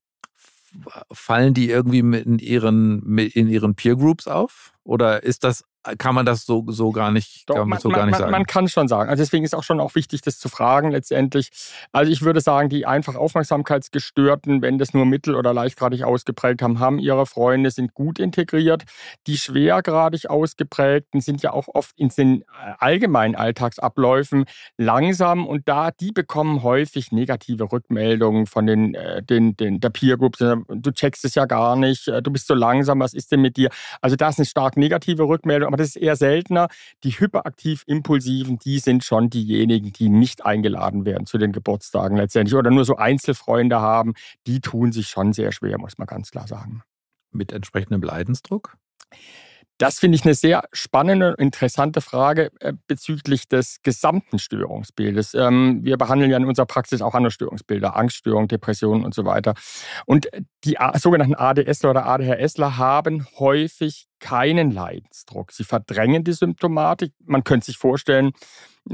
[1.12, 4.72] fallen die irgendwie in ihren, in ihren Peer Groups auf?
[4.84, 5.64] Oder ist das
[5.96, 8.32] kann man das so, so gar nicht, Doch, kann man, so gar nicht man, sagen.
[8.32, 9.08] Man kann schon sagen.
[9.08, 11.50] Also deswegen ist auch schon auch wichtig, das zu fragen letztendlich.
[11.92, 16.80] Also ich würde sagen, die einfach Aufmerksamkeitsgestörten, wenn das nur mittel- oder leichtgradig ausgeprägt haben,
[16.80, 18.84] haben ihre Freunde, sind gut integriert.
[19.26, 22.44] Die schwergradig ausgeprägten sind ja auch oft in den äh,
[22.78, 24.44] allgemeinen Alltagsabläufen
[24.76, 30.16] langsam und da, die bekommen häufig negative Rückmeldungen von den, äh, den, den der Peer
[30.16, 30.36] Group.
[30.38, 33.56] Du checkst es ja gar nicht, äh, du bist so langsam, was ist denn mit
[33.56, 33.70] dir?
[34.00, 36.68] Also da ist eine stark negative Rückmeldung aber das ist eher seltener.
[37.04, 42.70] Die hyperaktiv-impulsiven, die sind schon diejenigen, die nicht eingeladen werden zu den Geburtstagen letztendlich oder
[42.70, 44.14] nur so Einzelfreunde haben.
[44.46, 46.82] Die tun sich schon sehr schwer, muss man ganz klar sagen.
[47.30, 48.76] Mit entsprechendem Leidensdruck?
[49.78, 55.34] Das finde ich eine sehr spannende, interessante Frage äh, bezüglich des gesamten Störungsbildes.
[55.34, 59.54] Ähm, wir behandeln ja in unserer Praxis auch andere Störungsbilder, Angststörungen, Depressionen und so weiter.
[60.04, 60.28] Und
[60.64, 65.52] die sogenannten ADSler oder ADHSler haben häufig keinen Leidensdruck.
[65.52, 67.12] Sie verdrängen die Symptomatik.
[67.24, 68.32] Man könnte sich vorstellen,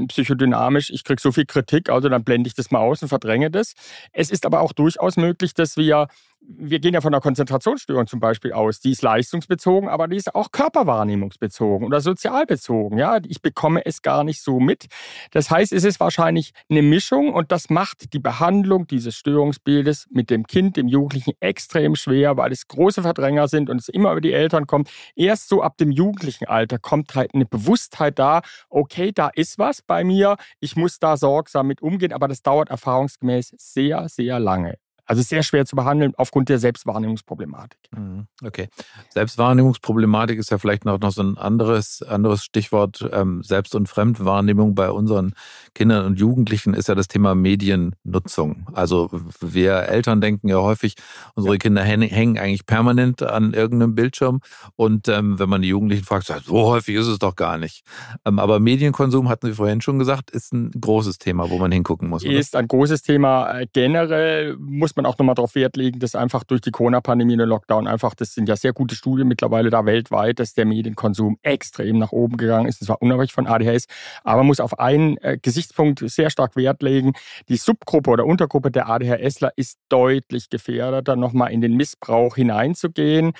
[0.07, 3.49] psychodynamisch, ich kriege so viel Kritik, also dann blende ich das mal aus und verdränge
[3.49, 3.73] das.
[4.11, 6.07] Es ist aber auch durchaus möglich, dass wir
[6.47, 8.79] wir gehen ja von einer Konzentrationsstörung zum Beispiel aus.
[8.79, 12.97] Die ist leistungsbezogen, aber die ist auch körperwahrnehmungsbezogen oder sozialbezogen.
[12.97, 14.85] Ja, ich bekomme es gar nicht so mit.
[15.31, 20.29] Das heißt, es ist wahrscheinlich eine Mischung und das macht die Behandlung dieses Störungsbildes mit
[20.29, 24.21] dem Kind, dem Jugendlichen extrem schwer, weil es große Verdränger sind und es immer über
[24.21, 24.89] die Eltern kommt.
[25.15, 29.81] Erst so ab dem jugendlichen Alter kommt halt eine Bewusstheit da, okay, da ist was
[29.81, 34.77] bei mir, ich muss da sorgsam mit umgehen, aber das dauert erfahrungsgemäß sehr, sehr lange.
[35.05, 37.79] Also sehr schwer zu behandeln aufgrund der Selbstwahrnehmungsproblematik.
[37.91, 38.69] Mhm, okay.
[39.09, 43.07] Selbstwahrnehmungsproblematik ist ja vielleicht noch, noch so ein anderes, anderes Stichwort.
[43.11, 45.33] Ähm, Selbst- und Fremdwahrnehmung bei unseren
[45.73, 48.67] Kindern und Jugendlichen ist ja das Thema Mediennutzung.
[48.73, 49.09] Also
[49.41, 50.95] wir Eltern denken ja häufig,
[51.35, 54.41] unsere Kinder hängen eigentlich permanent an irgendeinem Bildschirm.
[54.75, 57.83] Und ähm, wenn man die Jugendlichen fragt, so häufig ist es doch gar nicht.
[58.25, 62.09] Ähm, aber Medienkonsum, hatten Sie vorhin schon gesagt, ist ein großes Thema, wo man hingucken
[62.09, 62.23] muss.
[62.23, 62.33] Oder?
[62.33, 63.59] Ist ein großes Thema.
[63.59, 67.39] Äh, generell muss man auch nochmal darauf Wert legen, dass einfach durch die Corona-Pandemie und
[67.39, 71.37] den Lockdown einfach, das sind ja sehr gute Studien mittlerweile da weltweit, dass der Medienkonsum
[71.43, 72.81] extrem nach oben gegangen ist.
[72.81, 73.85] Das war unabhängig von ADHS.
[74.23, 77.13] Aber man muss auf einen äh, Gesichtspunkt sehr stark Wert legen.
[77.49, 83.33] Die Subgruppe oder Untergruppe der ADHSler ist deutlich gefährdeter, nochmal in den Missbrauch hineinzugehen.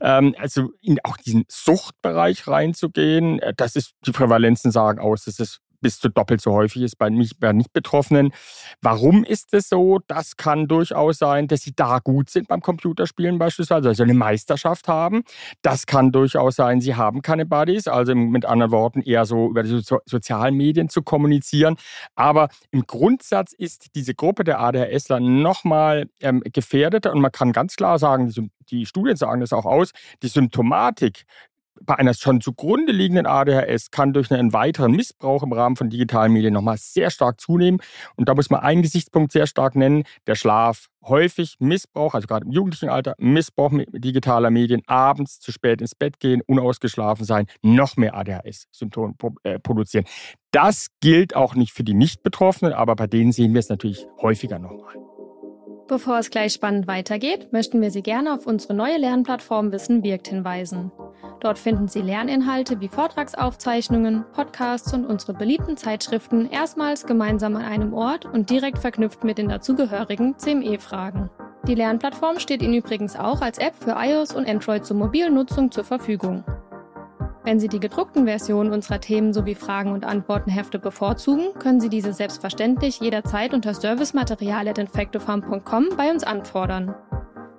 [0.00, 3.38] Ähm, also in auch diesen Suchtbereich reinzugehen.
[3.40, 6.96] Äh, das ist, die Prävalenzen sagen aus, dass es bis zu doppelt so häufig ist
[6.96, 8.32] bei, Nicht-Betroffenen.
[8.80, 9.98] Warum ist es so?
[10.06, 14.88] Das kann durchaus sein, dass sie da gut sind beim Computerspielen beispielsweise, also eine Meisterschaft
[14.88, 15.24] haben.
[15.60, 19.62] Das kann durchaus sein, sie haben keine Buddies, also mit anderen Worten eher so über
[19.62, 21.76] die so sozialen Medien zu kommunizieren.
[22.14, 27.76] Aber im Grundsatz ist diese Gruppe der ADHSler nochmal ähm, gefährdeter und man kann ganz
[27.76, 29.90] klar sagen, die, die Studien sagen das auch aus,
[30.22, 31.24] die Symptomatik
[31.84, 36.32] bei einer schon zugrunde liegenden ADHS kann durch einen weiteren Missbrauch im Rahmen von digitalen
[36.32, 37.80] Medien nochmal sehr stark zunehmen.
[38.16, 40.86] Und da muss man einen Gesichtspunkt sehr stark nennen, der Schlaf.
[41.04, 46.20] Häufig Missbrauch, also gerade im jugendlichen Alter, Missbrauch digitaler Medien, abends zu spät ins Bett
[46.20, 50.04] gehen, unausgeschlafen sein, noch mehr ADHS-Symptome äh, produzieren.
[50.52, 54.60] Das gilt auch nicht für die Nicht-Betroffenen, aber bei denen sehen wir es natürlich häufiger
[54.60, 54.94] nochmal.
[55.92, 60.26] Bevor es gleich spannend weitergeht, möchten wir Sie gerne auf unsere neue Lernplattform Wissen wirkt
[60.26, 60.90] hinweisen.
[61.40, 67.92] Dort finden Sie Lerninhalte wie Vortragsaufzeichnungen, Podcasts und unsere beliebten Zeitschriften erstmals gemeinsam an einem
[67.92, 71.28] Ort und direkt verknüpft mit den dazugehörigen CME-Fragen.
[71.68, 75.70] Die Lernplattform steht Ihnen übrigens auch als App für iOS und Android zur mobilen Nutzung
[75.70, 76.42] zur Verfügung.
[77.44, 82.12] Wenn Sie die gedruckten Versionen unserer Themen sowie Fragen- und Antwortenhefte bevorzugen, können Sie diese
[82.12, 86.94] selbstverständlich jederzeit unter servicematerial.infectofarm.com bei uns anfordern.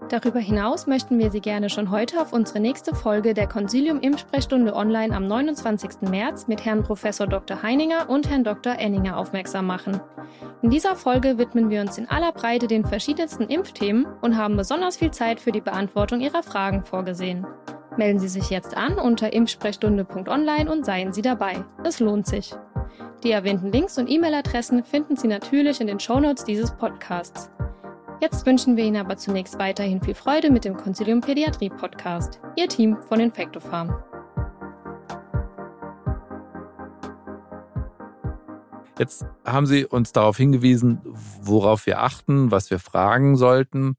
[0.10, 4.76] Darüber hinaus möchten wir Sie gerne schon heute auf unsere nächste Folge der Consilium Impfsprechstunde
[4.76, 6.10] online am 29.
[6.10, 7.02] März mit Herrn Prof.
[7.02, 7.64] Dr.
[7.64, 8.78] Heininger und Herrn Dr.
[8.78, 10.00] Enninger aufmerksam machen.
[10.62, 14.98] In dieser Folge widmen wir uns in aller Breite den verschiedensten Impfthemen und haben besonders
[14.98, 17.48] viel Zeit für die Beantwortung Ihrer Fragen vorgesehen.
[17.98, 21.64] Melden Sie sich jetzt an unter impfsprechstunde.online und seien Sie dabei.
[21.84, 22.54] Es lohnt sich.
[23.24, 27.50] Die erwähnten Links und E-Mail-Adressen finden Sie natürlich in den Shownotes dieses Podcasts.
[28.24, 32.40] Jetzt wünschen wir Ihnen aber zunächst weiterhin viel Freude mit dem Concilium Pädiatrie Podcast.
[32.56, 34.02] Ihr Team von Infectofarm.
[38.98, 41.02] Jetzt haben Sie uns darauf hingewiesen,
[41.42, 43.98] worauf wir achten, was wir fragen sollten.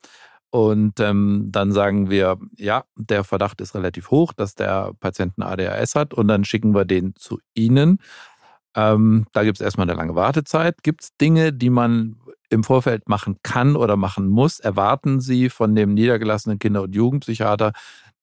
[0.49, 5.43] Und ähm, dann sagen wir, ja, der Verdacht ist relativ hoch, dass der Patient ein
[5.43, 6.15] ADHS hat.
[6.15, 7.99] Und dann schicken wir den zu Ihnen.
[8.75, 10.83] Ähm, da gibt es erstmal eine lange Wartezeit.
[10.83, 12.17] Gibt es Dinge, die man
[12.55, 14.61] im Vorfeld machen kann oder machen muss?
[14.61, 17.73] Erwarten Sie von dem niedergelassenen Kinder- und Jugendpsychiater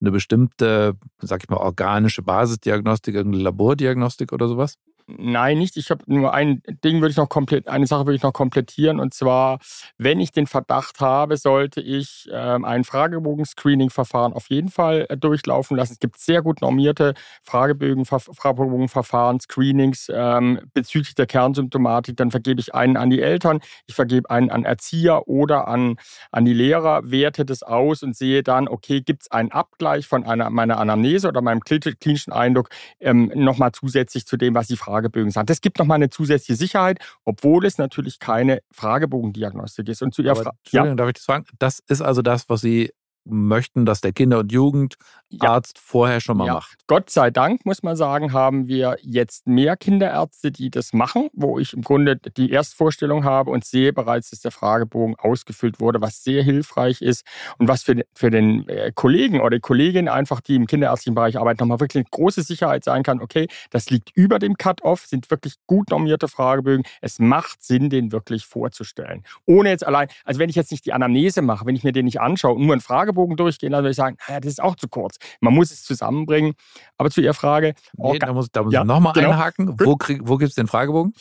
[0.02, 4.78] eine bestimmte, sag ich mal, organische Basisdiagnostik, irgendeine Labordiagnostik oder sowas?
[5.08, 5.78] Nein, nicht.
[5.78, 9.00] Ich habe nur ein Ding würde ich noch komplett, eine Sache würde ich noch komplettieren
[9.00, 9.60] und zwar,
[9.98, 15.76] wenn ich den Verdacht habe, sollte ich ähm, ein Fragebogen-Screening-Verfahren auf jeden Fall äh, durchlaufen
[15.76, 15.94] lassen.
[15.94, 22.16] Es gibt sehr gut normierte Fragebögen, Fragebogenverfahren, Screenings ähm, bezüglich der Kernsymptomatik.
[22.16, 25.98] Dann vergebe ich einen an die Eltern, ich vergebe einen an Erzieher oder an,
[26.32, 30.24] an die Lehrer, werte das aus und sehe dann, okay, gibt es einen Abgleich von
[30.24, 34.91] einer, meiner Anamnese oder meinem klinischen Eindruck ähm, nochmal zusätzlich zu dem, was die Frage
[34.92, 35.50] Fragebögen sind.
[35.50, 40.02] Das gibt nochmal eine zusätzliche Sicherheit, obwohl es natürlich keine Fragebogendiagnostik ist.
[40.02, 40.58] Und zu Ihrer Frage.
[40.72, 40.94] Ja.
[40.96, 41.46] darf ich das fragen?
[41.60, 42.92] Das ist also das, was Sie
[43.26, 45.82] möchten, dass der Kinder- und Jugendarzt ja.
[45.84, 46.54] vorher schon mal ja.
[46.56, 46.78] macht.
[46.88, 51.60] Gott sei Dank, muss man sagen, haben wir jetzt mehr Kinderärzte, die das machen, wo
[51.60, 56.24] ich im Grunde die Erstvorstellung habe und sehe bereits, dass der Fragebogen ausgefüllt wurde, was
[56.24, 57.26] sehr hilfreich ist
[57.58, 61.38] und was für, für den äh, Kollegen oder die Kollegin einfach, die im kinderärztlichen Bereich
[61.38, 65.30] arbeiten, nochmal wirklich eine große Sicherheit sein kann, okay, das liegt über dem Cut-Off, sind
[65.32, 66.86] wirklich gut normierte Fragebögen.
[67.02, 69.24] Es macht Sinn, den wirklich vorzustellen.
[69.46, 72.06] Ohne jetzt allein, also wenn ich jetzt nicht die Anamnese mache, wenn ich mir den
[72.06, 74.62] nicht anschaue und nur einen Fragebogen Fragebogen durchgehen lassen, würde ich sagen, naja, das ist
[74.62, 75.18] auch zu kurz.
[75.40, 76.54] Man muss es zusammenbringen.
[76.98, 77.74] Aber zu Ihrer Frage.
[77.94, 79.32] Nee, da muss, da muss ja, ich nochmal genau.
[79.32, 79.80] einhaken.
[79.80, 81.14] Wo, wo gibt es den Fragebogen?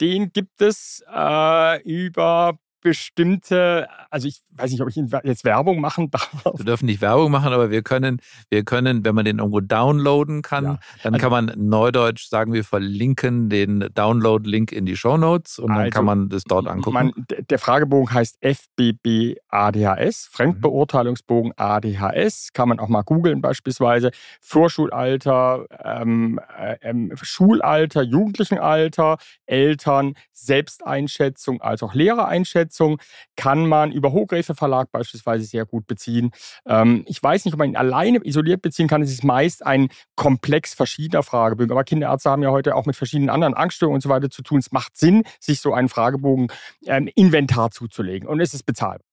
[0.00, 6.10] Den gibt es äh, über bestimmte, also ich weiß nicht, ob ich jetzt Werbung machen
[6.12, 6.30] darf.
[6.56, 10.42] Wir dürfen nicht Werbung machen, aber wir können, wir können, wenn man den irgendwo downloaden
[10.42, 10.78] kann, ja.
[11.02, 15.70] dann also, kann man neudeutsch sagen, wir verlinken den Download-Link in die Show Notes und
[15.70, 16.94] dann also, kann man das dort angucken.
[16.94, 24.10] Man, der Fragebogen heißt FBB ADHS, Fremdbeurteilungsbogen ADHS, kann man auch mal googeln beispielsweise.
[24.40, 33.00] Vorschulalter, ähm, äh, ähm, Schulalter, Jugendlichenalter, Eltern, Selbsteinschätzung als auch Lehrereinschätzung Umsetzung
[33.36, 36.30] kann man über Hochgräfe Verlag beispielsweise sehr gut beziehen.
[36.66, 39.02] Ähm, ich weiß nicht, ob man ihn alleine isoliert beziehen kann.
[39.02, 41.72] Es ist meist ein Komplex verschiedener Fragebögen.
[41.72, 44.58] Aber Kinderärzte haben ja heute auch mit verschiedenen anderen Angststörungen und so weiter zu tun.
[44.58, 46.48] Es macht Sinn, sich so einen Fragebogen
[46.86, 48.28] ähm, Inventar zuzulegen.
[48.28, 49.04] Und es ist bezahlbar.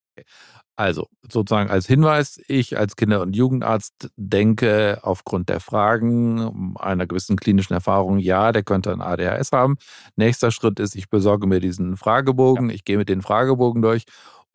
[0.77, 7.37] Also sozusagen als Hinweis, ich als Kinder- und Jugendarzt denke aufgrund der Fragen einer gewissen
[7.37, 9.77] klinischen Erfahrung, ja, der könnte ein ADHS haben.
[10.17, 12.75] Nächster Schritt ist, ich besorge mir diesen Fragebogen, ja.
[12.75, 14.05] ich gehe mit den Fragebogen durch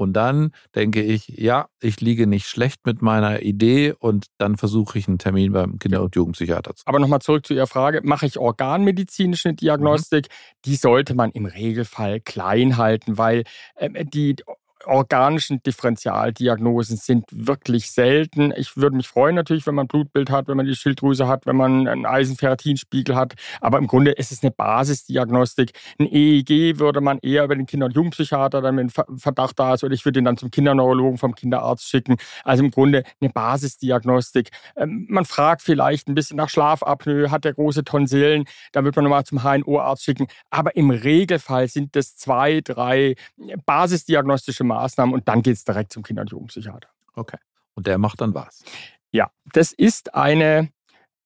[0.00, 4.98] und dann denke ich, ja, ich liege nicht schlecht mit meiner Idee und dann versuche
[4.98, 6.87] ich einen Termin beim Kinder- und Jugendpsychiater zu.
[6.87, 10.28] Aber nochmal zurück zu Ihrer Frage, mache ich organmedizinische Diagnostik?
[10.28, 10.61] Mhm.
[10.64, 14.37] Die sollte man im Regelfall klein halten, weil äh, die
[14.87, 18.53] organischen Differentialdiagnosen sind wirklich selten.
[18.57, 21.57] Ich würde mich freuen natürlich, wenn man Blutbild hat, wenn man die Schilddrüse hat, wenn
[21.57, 23.35] man einen Eisenferritinspiegel hat.
[23.61, 25.73] Aber im Grunde ist es eine Basisdiagnostik.
[25.99, 29.85] Ein EEG würde man eher über den Kinder- und Jugendpsychiater, dann wenn Verdacht da ist,
[29.85, 32.16] oder ich würde ihn dann zum Kinderneurologen vom Kinderarzt schicken.
[32.45, 34.51] Also im Grunde eine Basisdiagnostik.
[34.77, 39.05] Ähm, man fragt vielleicht ein bisschen nach Schlafapnoe, hat der große Tonsillen, dann wird man
[39.05, 40.27] nochmal zum HNO-Arzt schicken.
[40.51, 43.14] Aber im Regelfall sind das zwei, drei
[43.66, 46.88] basisdiagnostische Maßnahmen und dann geht es direkt zum Kinder- und Jugendpsychiater.
[47.14, 47.38] Okay.
[47.74, 48.62] Und der macht dann was?
[49.12, 50.70] Ja, das ist eine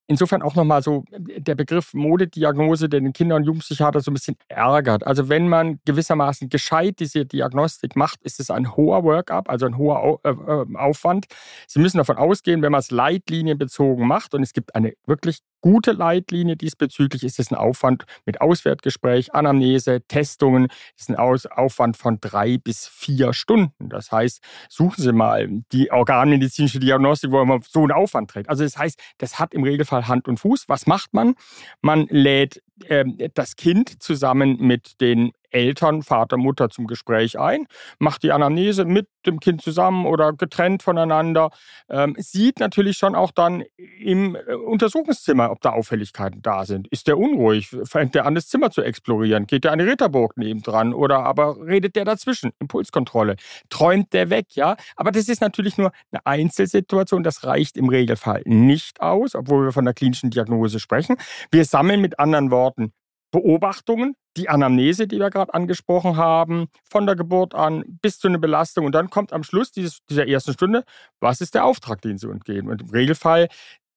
[0.07, 4.37] insofern auch nochmal so der Begriff Modediagnose, der den Kinder- und Jugendpsychiater so ein bisschen
[4.47, 5.05] ärgert.
[5.05, 9.77] Also wenn man gewissermaßen gescheit diese Diagnostik macht, ist es ein hoher Workup, also ein
[9.77, 11.25] hoher äh, äh, Aufwand.
[11.67, 15.93] Sie müssen davon ausgehen, wenn man es leitlinienbezogen macht und es gibt eine wirklich gute
[15.93, 22.59] Leitlinie diesbezüglich, ist es ein Aufwand mit Auswertgespräch, Anamnese, Testungen, ist ein Aufwand von drei
[22.59, 23.89] bis vier Stunden.
[23.89, 28.47] Das heißt, suchen Sie mal die organmedizinische Diagnostik, wo man so einen Aufwand trägt.
[28.47, 30.65] Also das heißt, das hat im Regelfall Hand und Fuß.
[30.67, 31.33] Was macht man?
[31.81, 37.65] Man lädt äh, das Kind zusammen mit den Eltern, Vater, Mutter zum Gespräch ein,
[37.97, 41.49] macht die Anamnese mit dem Kind zusammen oder getrennt voneinander,
[41.89, 43.63] ähm, sieht natürlich schon auch dann
[43.99, 46.87] im äh, Untersuchungszimmer, ob da Auffälligkeiten da sind.
[46.89, 47.75] Ist der unruhig?
[47.83, 49.47] Fängt der an, das Zimmer zu explorieren?
[49.47, 50.93] Geht der an die Ritterburg nebendran?
[50.93, 52.51] Oder aber redet der dazwischen?
[52.59, 53.37] Impulskontrolle.
[53.69, 54.47] Träumt der weg?
[54.51, 57.23] Ja, aber das ist natürlich nur eine Einzelsituation.
[57.23, 61.15] Das reicht im Regelfall nicht aus, obwohl wir von der klinischen Diagnose sprechen.
[61.51, 62.91] Wir sammeln mit anderen Worten
[63.35, 68.37] Beobachtungen, die Anamnese, die wir gerade angesprochen haben, von der Geburt an bis zu einer
[68.37, 68.85] Belastung.
[68.85, 70.85] Und dann kommt am Schluss dieses, dieser ersten Stunde,
[71.19, 72.69] was ist der Auftrag, den Sie uns geben?
[72.69, 73.49] Und im Regelfall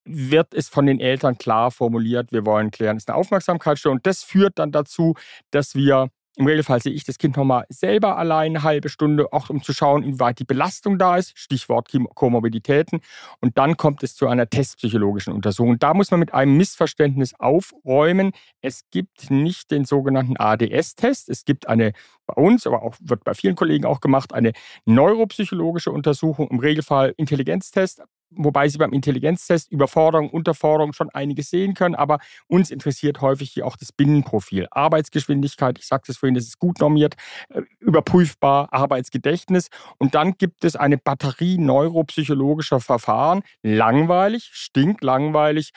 [0.05, 3.99] wird es von den Eltern klar formuliert, wir wollen klären, ist eine Aufmerksamkeitsstörung.
[3.99, 5.15] Und das führt dann dazu,
[5.53, 9.51] dass wir im Regelfall sehe ich das Kind nochmal selber allein eine halbe Stunde, auch
[9.51, 13.01] um zu schauen, inwieweit die Belastung da ist, Stichwort Komorbiditäten.
[13.41, 15.81] Und dann kommt es zu einer testpsychologischen Untersuchung.
[15.81, 18.31] Da muss man mit einem Missverständnis aufräumen.
[18.61, 21.29] Es gibt nicht den sogenannten ADS-Test.
[21.29, 21.93] Es gibt eine
[22.27, 24.53] bei uns, aber auch wird bei vielen Kollegen auch gemacht, eine
[24.85, 31.95] neuropsychologische Untersuchung, im Regelfall Intelligenztest, wobei Sie beim Intelligenztest Überforderung, Unterforderung schon einiges sehen können,
[31.95, 34.67] aber uns interessiert häufig hier auch das Binnenprofil.
[34.71, 37.15] Arbeitsgeschwindigkeit, ich sagte es vorhin, das ist gut normiert,
[37.51, 39.69] äh, überprüfbar, Arbeitsgedächtnis.
[39.99, 45.71] Und dann gibt es eine Batterie neuropsychologischer Verfahren, langweilig, stinklangweilig.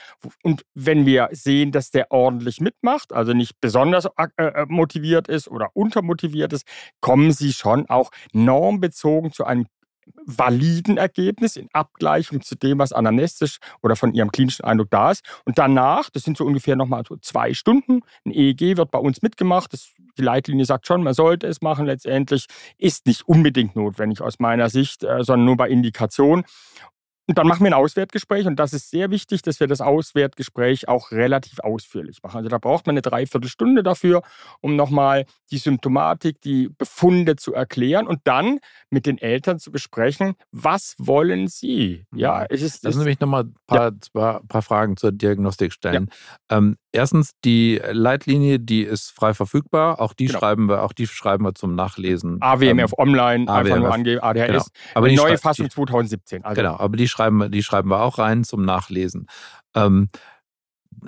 [0.43, 5.47] Und wenn wir sehen, dass der ordentlich mitmacht, also nicht besonders äh, äh, motiviert ist
[5.47, 6.65] oder untermotiviert ist,
[6.99, 9.65] kommen Sie schon auch normbezogen zu einem
[10.25, 15.23] validen Ergebnis in Abgleichung zu dem, was anamnestisch oder von ihrem klinischen Eindruck da ist.
[15.45, 19.21] Und danach, das sind so ungefähr nochmal so zwei Stunden, ein EEG wird bei uns
[19.21, 19.73] mitgemacht.
[19.73, 22.47] Das, die Leitlinie sagt schon, man sollte es machen letztendlich.
[22.77, 26.43] Ist nicht unbedingt notwendig aus meiner Sicht, äh, sondern nur bei Indikation.
[27.32, 30.89] Und dann machen wir ein Auswertgespräch und das ist sehr wichtig, dass wir das Auswertgespräch
[30.89, 32.39] auch relativ ausführlich machen.
[32.39, 34.22] Also da braucht man eine Dreiviertelstunde dafür,
[34.60, 40.34] um nochmal die Symptomatik, die Befunde zu erklären und dann mit den Eltern zu besprechen,
[40.52, 42.06] was wollen sie?
[42.13, 42.84] Ja, es ist.
[42.84, 44.41] Lassen Sie mich nochmal ein paar, ja.
[44.46, 46.10] paar, Fragen zur Diagnostik stellen.
[46.50, 46.58] Ja.
[46.58, 50.02] Ähm, erstens, die Leitlinie, die ist frei verfügbar.
[50.02, 50.39] Auch die genau.
[50.39, 52.41] schreiben wir, auch die schreiben wir zum Nachlesen.
[52.41, 54.48] AWMF ähm, Online, AWMF, einfach nur angeben, ADHS.
[54.48, 54.63] Genau.
[54.96, 56.44] Aber die neue Fassung die, 2017.
[56.44, 56.62] Also.
[56.62, 59.27] Genau, aber die schreiben, die schreiben wir auch rein zum Nachlesen.
[59.75, 60.10] Ähm,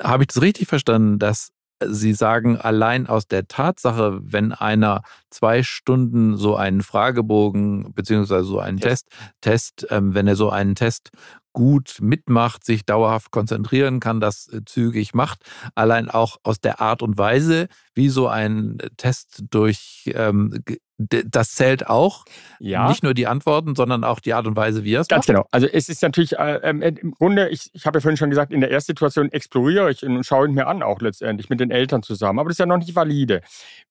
[0.01, 1.49] Habe ich das richtig verstanden, dass
[1.85, 8.59] Sie sagen, allein aus der Tatsache, wenn einer zwei Stunden so einen Fragebogen beziehungsweise so
[8.59, 9.09] einen Test,
[9.41, 11.11] Test, Test ähm, wenn er so einen Test
[11.53, 15.43] gut mitmacht, sich dauerhaft konzentrieren kann, das äh, zügig macht.
[15.75, 20.63] Allein auch aus der Art und Weise, wie so ein Test durch ähm,
[20.97, 22.23] das zählt auch.
[22.59, 22.87] Ja.
[22.87, 25.27] Nicht nur die Antworten, sondern auch die Art und Weise, wie er es Ganz macht.
[25.27, 25.47] genau.
[25.51, 28.29] Also es ist natürlich äh, ähm, äh, im Grunde, ich, ich habe ja vorhin schon
[28.29, 31.71] gesagt, in der Erstsituation exploriere ich und schaue ihn mir an, auch letztendlich mit den
[31.71, 32.39] Eltern zusammen.
[32.39, 33.41] Aber das ist ja noch nicht valide.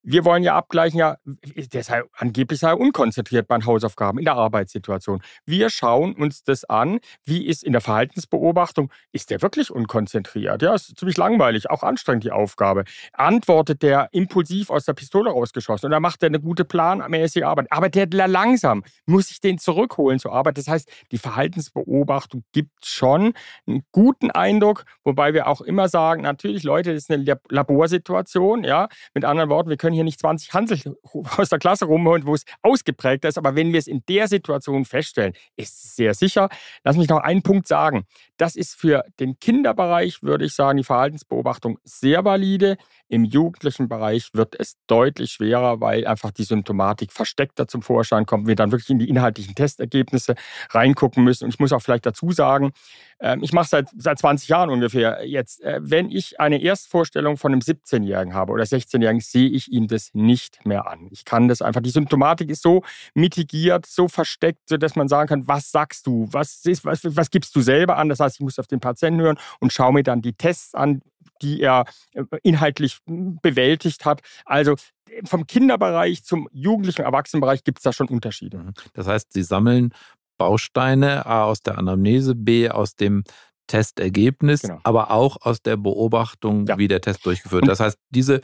[0.02, 4.34] Wir wollen ja abgleichen, ja, der sei angeblich sei unkonzentriert bei den Hausaufgaben in der
[4.34, 5.22] Arbeitssituation.
[5.44, 10.62] Wir schauen uns das an, wie ist in der Verhaltensbeobachtung, ist der wirklich unkonzentriert?
[10.62, 12.84] Ja, ist ziemlich langweilig, auch anstrengend die Aufgabe.
[13.12, 17.70] Antwortet der impulsiv aus der Pistole rausgeschossen oder macht er eine gute Plan planmäßige Arbeit.
[17.70, 20.58] Arbeitet er langsam, muss ich den zurückholen zur Arbeit.
[20.58, 23.34] Das heißt, die Verhaltensbeobachtung gibt schon
[23.66, 28.64] einen guten Eindruck, wobei wir auch immer sagen, natürlich, Leute, das ist eine Laborsituation.
[28.64, 28.88] Ja?
[29.14, 30.96] Mit anderen Worten, wir können hier nicht 20 Hansel
[31.36, 33.38] aus der Klasse rumholen, wo es ausgeprägt ist.
[33.38, 36.48] Aber wenn wir es in der Situation feststellen, ist es sehr sicher.
[36.84, 38.04] Lass mich noch einen Punkt sagen.
[38.36, 42.76] Das ist für den Kinderbereich, würde ich sagen, die Verhaltensbeobachtung sehr valide.
[43.08, 46.44] Im jugendlichen Bereich wird es deutlich schwerer, weil einfach die
[46.82, 50.34] Symptomatik versteckter zum Vorschein kommt, wir dann wirklich in die inhaltlichen Testergebnisse
[50.70, 51.44] reingucken müssen.
[51.44, 52.72] Und ich muss auch vielleicht dazu sagen,
[53.20, 57.52] ähm, ich mache seit, seit 20 Jahren ungefähr jetzt, äh, wenn ich eine Erstvorstellung von
[57.52, 61.08] einem 17-Jährigen habe oder 16-Jährigen, sehe ich ihm das nicht mehr an.
[61.10, 62.82] Ich kann das einfach, die Symptomatik ist so
[63.14, 67.54] mitigiert, so versteckt, sodass man sagen kann, was sagst du, was, ist, was, was gibst
[67.54, 68.08] du selber an?
[68.08, 71.00] Das heißt, ich muss auf den Patienten hören und schaue mir dann die Tests an,
[71.42, 74.20] die er äh, inhaltlich hm, bewältigt hat.
[74.44, 74.76] Also
[75.24, 78.58] vom Kinderbereich zum jugendlichen Erwachsenenbereich gibt es da schon Unterschiede.
[78.58, 78.72] Mhm.
[78.94, 79.94] Das heißt, Sie sammeln
[80.38, 83.24] Bausteine A aus der Anamnese, B aus dem
[83.66, 84.80] Testergebnis, genau.
[84.82, 86.78] aber auch aus der Beobachtung, ja.
[86.78, 87.68] wie der Test durchgeführt.
[87.68, 88.40] Das heißt, diese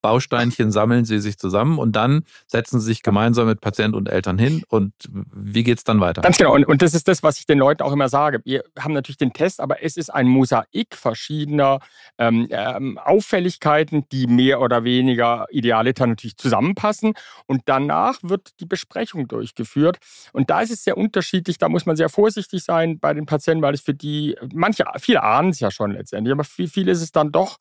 [0.00, 4.38] Bausteinchen sammeln sie sich zusammen und dann setzen sie sich gemeinsam mit Patient und Eltern
[4.38, 6.22] hin und wie geht es dann weiter?
[6.22, 6.54] Ganz genau.
[6.54, 8.40] Und, und das ist das, was ich den Leuten auch immer sage.
[8.44, 11.80] Wir haben natürlich den Test, aber es ist ein Mosaik verschiedener
[12.18, 17.14] ähm, ähm, Auffälligkeiten, die mehr oder weniger idealiter natürlich zusammenpassen.
[17.46, 19.98] Und danach wird die Besprechung durchgeführt.
[20.32, 21.58] Und da ist es sehr unterschiedlich.
[21.58, 25.22] Da muss man sehr vorsichtig sein bei den Patienten, weil es für die, manche, viele
[25.22, 27.58] ahnen es ja schon letztendlich, aber für viele ist es dann doch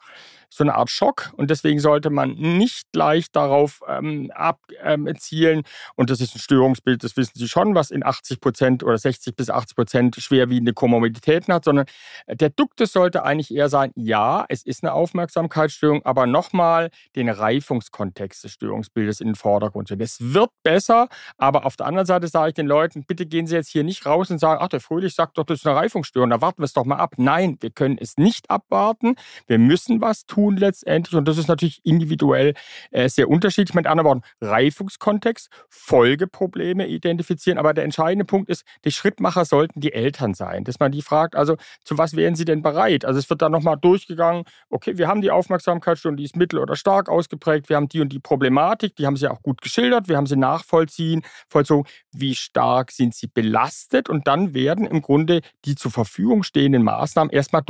[0.49, 5.59] so eine Art Schock und deswegen sollte man nicht leicht darauf ähm, abzielen.
[5.59, 5.63] Ähm,
[5.95, 9.35] und das ist ein Störungsbild, das wissen Sie schon, was in 80 Prozent oder 60
[9.35, 11.85] bis 80 Prozent schwerwiegende Komorbiditäten hat, sondern
[12.25, 17.29] äh, der Duktus sollte eigentlich eher sein, ja, es ist eine Aufmerksamkeitsstörung, aber nochmal den
[17.29, 19.91] Reifungskontext des Störungsbildes in den Vordergrund.
[19.91, 23.55] Es wird besser, aber auf der anderen Seite sage ich den Leuten, bitte gehen Sie
[23.55, 26.29] jetzt hier nicht raus und sagen, ach, der Fröhlich sagt doch, das ist eine Reifungsstörung,
[26.29, 27.15] da warten wir es doch mal ab.
[27.17, 29.15] Nein, wir können es nicht abwarten.
[29.47, 31.15] Wir müssen was tun tun letztendlich.
[31.15, 32.53] Und das ist natürlich individuell
[32.91, 33.73] äh, sehr unterschiedlich.
[33.73, 37.57] Mit anderen Worten, Reifungskontext, Folgeprobleme identifizieren.
[37.57, 40.63] Aber der entscheidende Punkt ist, die Schrittmacher sollten die Eltern sein.
[40.63, 43.03] Dass man die fragt, also zu was wären sie denn bereit?
[43.03, 46.75] Also es wird dann nochmal durchgegangen, okay, wir haben die Aufmerksamkeitsstörung, die ist mittel oder
[46.75, 47.69] stark ausgeprägt.
[47.69, 50.07] Wir haben die und die Problematik, die haben sie auch gut geschildert.
[50.07, 51.89] Wir haben sie nachvollziehen, vollzogen.
[52.11, 54.07] Wie stark sind sie belastet?
[54.07, 57.63] Und dann werden im Grunde die zur Verfügung stehenden Maßnahmen erstmal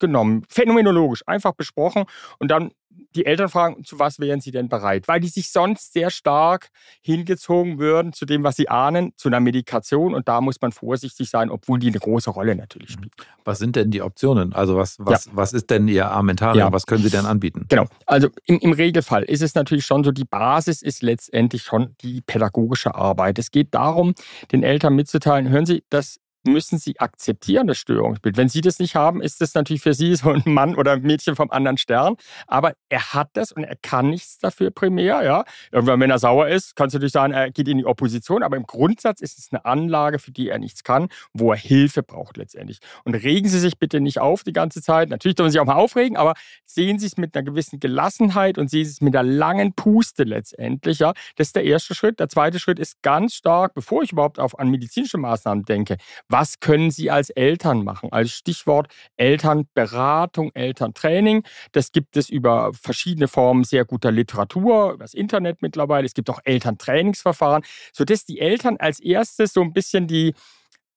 [0.00, 0.44] durchgenommen.
[0.48, 2.04] Phänomenologisch, einfach besprochen
[2.38, 2.70] und dann
[3.14, 5.08] die Eltern fragen, zu was wären sie denn bereit?
[5.08, 6.68] Weil die sich sonst sehr stark
[7.02, 10.14] hingezogen würden zu dem, was sie ahnen, zu einer Medikation.
[10.14, 13.12] Und da muss man vorsichtig sein, obwohl die eine große Rolle natürlich spielt.
[13.44, 14.52] Was sind denn die Optionen?
[14.52, 15.32] Also was, was, ja.
[15.34, 16.58] was ist denn Ihr Armentarium?
[16.58, 16.72] Ja.
[16.72, 17.66] Was können Sie denn anbieten?
[17.68, 17.86] Genau.
[18.06, 22.20] Also im, im Regelfall ist es natürlich schon so, die Basis ist letztendlich schon die
[22.20, 23.38] pädagogische Arbeit.
[23.38, 24.14] Es geht darum,
[24.52, 28.36] den Eltern mitzuteilen, hören Sie, das müssen sie akzeptieren, das Störungsbild.
[28.36, 31.02] Wenn sie das nicht haben, ist das natürlich für sie so ein Mann oder ein
[31.02, 32.16] Mädchen vom anderen Stern.
[32.46, 35.22] Aber er hat das und er kann nichts dafür primär.
[35.22, 35.44] Ja?
[35.70, 38.42] Irgendwann, wenn er sauer ist, kannst du natürlich sagen, er geht in die Opposition.
[38.42, 42.02] Aber im Grundsatz ist es eine Anlage, für die er nichts kann, wo er Hilfe
[42.02, 42.78] braucht letztendlich.
[43.04, 45.10] Und regen Sie sich bitte nicht auf die ganze Zeit.
[45.10, 46.34] Natürlich dürfen Sie sich auch mal aufregen, aber
[46.64, 50.24] sehen Sie es mit einer gewissen Gelassenheit und sehen Sie es mit einer langen Puste
[50.24, 51.00] letztendlich.
[51.00, 51.12] Ja?
[51.36, 52.20] Das ist der erste Schritt.
[52.20, 55.96] Der zweite Schritt ist ganz stark, bevor ich überhaupt auf, an medizinische Maßnahmen denke,
[56.30, 58.12] was können Sie als Eltern machen?
[58.12, 61.44] Als Stichwort Elternberatung, Elterntraining.
[61.72, 66.06] Das gibt es über verschiedene Formen sehr guter Literatur, über das Internet mittlerweile.
[66.06, 70.34] Es gibt auch Elterntrainingsverfahren, sodass die Eltern als erstes so ein bisschen die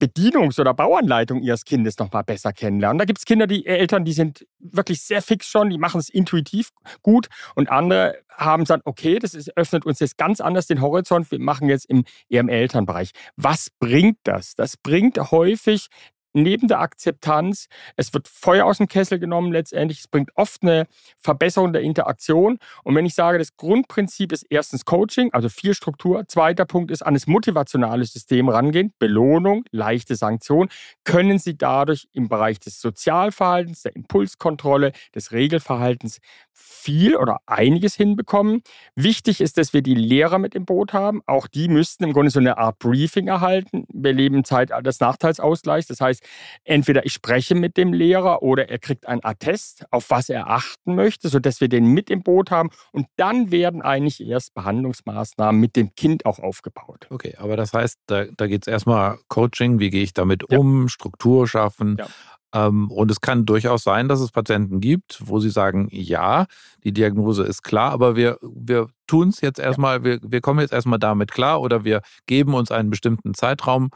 [0.04, 2.97] Bedienungs- oder Bauanleitung ihres Kindes noch mal besser kennenlernen.
[2.99, 6.10] Da gibt es Kinder, die Eltern, die sind wirklich sehr fix schon, die machen es
[6.10, 10.82] intuitiv gut und andere haben gesagt, okay, das ist, öffnet uns jetzt ganz anders den
[10.82, 13.12] Horizont, wir machen jetzt im, eher im Elternbereich.
[13.38, 14.56] Was bringt das?
[14.56, 15.88] Das bringt häufig
[16.34, 20.88] neben der Akzeptanz, es wird Feuer aus dem Kessel genommen letztendlich, es bringt oft eine
[21.19, 22.57] Verbesserung der Interaktion.
[22.84, 26.27] Und wenn ich sage, das Grundprinzip ist erstens Coaching, also viel Struktur.
[26.27, 30.69] Zweiter Punkt ist an das motivationale System rangehen, Belohnung, leichte Sanktion.
[31.03, 36.19] Können Sie dadurch im Bereich des Sozialverhaltens, der Impulskontrolle, des Regelverhaltens
[36.53, 38.61] viel oder einiges hinbekommen.
[38.95, 41.21] Wichtig ist, dass wir die Lehrer mit im Boot haben.
[41.25, 43.86] Auch die müssten im Grunde so eine Art Briefing erhalten.
[43.91, 45.88] Wir leben Zeit des Nachteilsausgleichs.
[45.88, 46.22] Das heißt,
[46.63, 50.95] entweder ich spreche mit dem Lehrer oder er kriegt ein Attest, auf was er achten
[50.95, 52.69] möchte, sodass wir den mit im Boot haben.
[52.91, 57.07] Und dann werden eigentlich erst Behandlungsmaßnahmen mit dem Kind auch aufgebaut.
[57.09, 60.57] Okay, aber das heißt, da, da geht es erstmal Coaching, wie gehe ich damit ja.
[60.57, 61.97] um, Struktur schaffen.
[61.99, 62.07] Ja.
[62.53, 66.45] Ähm, und es kann durchaus sein, dass es Patienten gibt, wo sie sagen, ja,
[66.84, 70.74] die Diagnose ist klar, aber wir, wir tun es jetzt erstmal, wir, wir kommen jetzt
[70.74, 73.89] erstmal damit klar oder wir geben uns einen bestimmten Zeitraum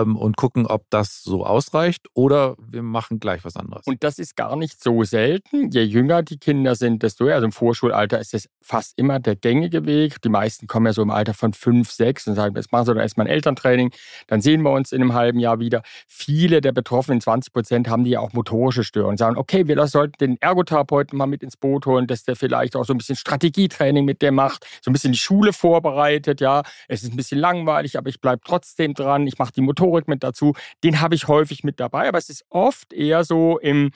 [0.00, 3.86] und gucken, ob das so ausreicht oder wir machen gleich was anderes.
[3.86, 5.70] Und das ist gar nicht so selten.
[5.70, 7.36] Je jünger die Kinder sind, desto eher.
[7.36, 10.20] Also im Vorschulalter ist es fast immer der gängige Weg.
[10.22, 12.94] Die meisten kommen ja so im Alter von fünf, sechs und sagen, jetzt machen sie
[12.94, 13.92] doch erstmal ein Elterntraining.
[14.26, 15.82] Dann sehen wir uns in einem halben Jahr wieder.
[16.06, 19.16] Viele der Betroffenen, 20 Prozent, haben die ja auch motorische Störungen.
[19.16, 22.84] Sagen, okay, wir sollten den Ergotherapeuten mal mit ins Boot holen, dass der vielleicht auch
[22.84, 26.40] so ein bisschen Strategietraining mit dem macht, so ein bisschen die Schule vorbereitet.
[26.40, 29.26] Ja, es ist ein bisschen langweilig, aber ich bleibe trotzdem dran.
[29.26, 30.54] Ich mache die Motorik mit dazu.
[30.82, 33.90] Den habe ich häufig mit dabei, aber es ist oft eher so im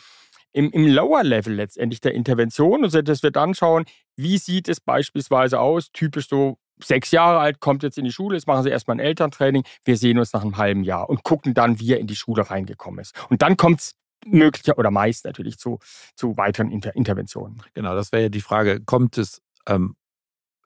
[0.52, 3.84] im, im Lower Level letztendlich der Intervention, also dass wir dann schauen,
[4.16, 8.34] wie sieht es beispielsweise aus, typisch so sechs Jahre alt, kommt jetzt in die Schule,
[8.34, 11.52] jetzt machen sie erstmal ein Elterntraining, wir sehen uns nach einem halben Jahr und gucken
[11.52, 13.14] dann, wie er in die Schule reingekommen ist.
[13.28, 15.80] Und dann kommt es möglicher oder meist natürlich zu,
[16.16, 17.62] zu weiteren Inter Interventionen.
[17.74, 19.96] Genau, das wäre ja die Frage, kommt es ähm,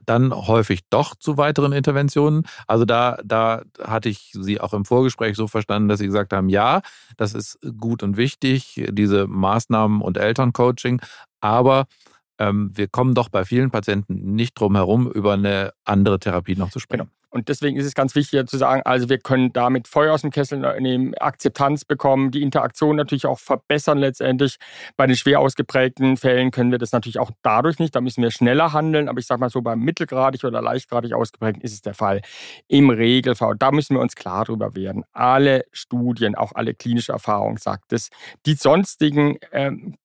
[0.06, 2.44] dann häufig doch zu weiteren Interventionen.
[2.66, 6.48] Also da, da hatte ich Sie auch im Vorgespräch so verstanden, dass Sie gesagt haben,
[6.48, 6.82] ja,
[7.16, 11.00] das ist gut und wichtig, diese Maßnahmen und Elterncoaching,
[11.40, 11.86] aber
[12.38, 16.70] ähm, wir kommen doch bei vielen Patienten nicht drum herum, über eine andere Therapie noch
[16.70, 17.08] zu sprechen.
[17.08, 17.21] Genau.
[17.32, 20.30] Und deswegen ist es ganz wichtig zu sagen, also wir können damit Feuer aus dem
[20.30, 24.58] Kessel nehmen, Akzeptanz bekommen, die Interaktion natürlich auch verbessern letztendlich.
[24.96, 28.30] Bei den schwer ausgeprägten Fällen können wir das natürlich auch dadurch nicht, da müssen wir
[28.30, 31.94] schneller handeln, aber ich sage mal so, beim mittelgradig oder leichtgradig ausgeprägten ist es der
[31.94, 32.20] Fall.
[32.68, 35.04] Im Regelfall, da müssen wir uns klar drüber werden.
[35.12, 38.10] Alle Studien, auch alle klinische Erfahrung sagt es,
[38.44, 39.96] die sonstigen ähm,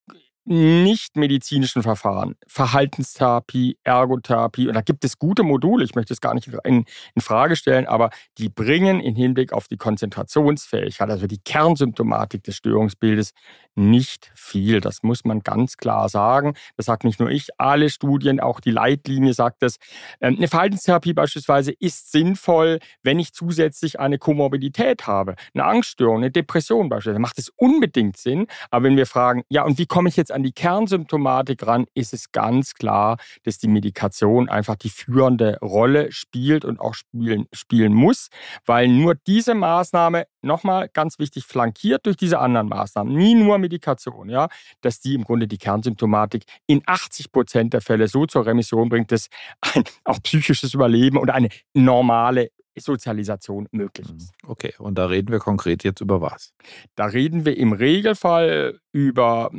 [0.47, 6.33] nicht medizinischen Verfahren, Verhaltenstherapie, Ergotherapie, und da gibt es gute Module, ich möchte es gar
[6.33, 6.85] nicht in,
[7.15, 12.55] in Frage stellen, aber die bringen im Hinblick auf die Konzentrationsfähigkeit, also die Kernsymptomatik des
[12.55, 13.33] Störungsbildes,
[13.77, 14.81] nicht viel.
[14.81, 16.55] Das muss man ganz klar sagen.
[16.75, 19.77] Das sagt nicht nur ich, alle Studien, auch die Leitlinie sagt das.
[20.19, 26.31] Ähm, eine Verhaltenstherapie beispielsweise ist sinnvoll, wenn ich zusätzlich eine Komorbidität habe, eine Angststörung, eine
[26.31, 28.47] Depression beispielsweise, macht es unbedingt Sinn.
[28.71, 32.13] Aber wenn wir fragen, ja, und wie komme ich jetzt an die Kernsymptomatik ran, ist
[32.13, 37.93] es ganz klar, dass die Medikation einfach die führende Rolle spielt und auch spielen, spielen
[37.93, 38.27] muss,
[38.67, 44.29] weil nur diese Maßnahme, nochmal ganz wichtig, flankiert durch diese anderen Maßnahmen, nie nur Medikation,
[44.29, 44.47] ja,
[44.81, 49.11] dass die im Grunde die Kernsymptomatik in 80 Prozent der Fälle so zur Remission bringt,
[49.11, 49.29] dass
[49.61, 54.31] ein auch psychisches Überleben und eine normale Sozialisation möglich ist.
[54.43, 54.49] Mhm.
[54.49, 56.53] Okay, und da reden wir konkret jetzt über was?
[56.95, 59.51] Da reden wir im Regelfall über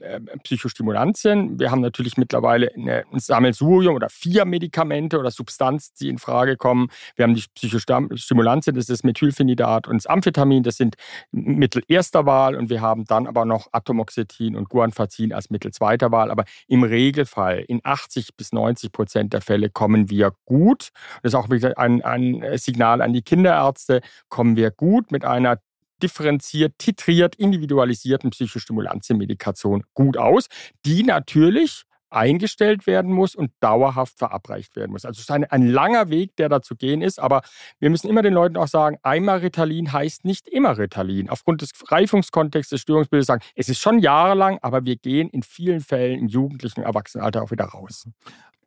[0.00, 1.60] äh, Psychostimulantien.
[1.60, 6.56] Wir haben natürlich mittlerweile eine, ein Sammelsurium oder vier Medikamente oder Substanzen, die in Frage
[6.56, 6.88] kommen.
[7.14, 10.94] Wir haben die Psychostimulantien, das ist Methylphenidat und das Amphetamin, das sind
[11.32, 16.10] Mittel erster Wahl und wir haben dann aber noch Atomoxetin und Guanfacin als Mittel zweiter
[16.10, 16.30] Wahl.
[16.30, 20.88] Aber im Regelfall in 80 bis 90 Prozent der Fälle kommen wir gut.
[21.22, 25.58] Das ist auch ein, ein Signal an die Kinderärzte, kommen wir gut mit einer
[26.02, 30.46] differenziert, titriert, individualisierten Psychostimulantienmedikation gut aus,
[30.84, 35.04] die natürlich eingestellt werden muss und dauerhaft verabreicht werden muss.
[35.04, 37.42] Also es ist ein, ein, langer Weg, der da zu gehen ist, aber
[37.78, 41.28] wir müssen immer den Leuten auch sagen, einmal Ritalin heißt nicht immer Ritalin.
[41.28, 45.80] Aufgrund des Reifungskontexts des Störungsbildes sagen, es ist schon jahrelang, aber wir gehen in vielen
[45.80, 48.08] Fällen im jugendlichen Erwachsenenalter auch wieder raus.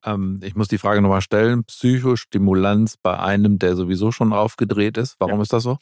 [0.04, 1.64] Ähm, ich muss die Frage nochmal stellen.
[1.64, 5.16] Psychostimulanz bei einem, der sowieso schon aufgedreht ist.
[5.20, 5.42] Warum ja.
[5.44, 5.78] ist das so?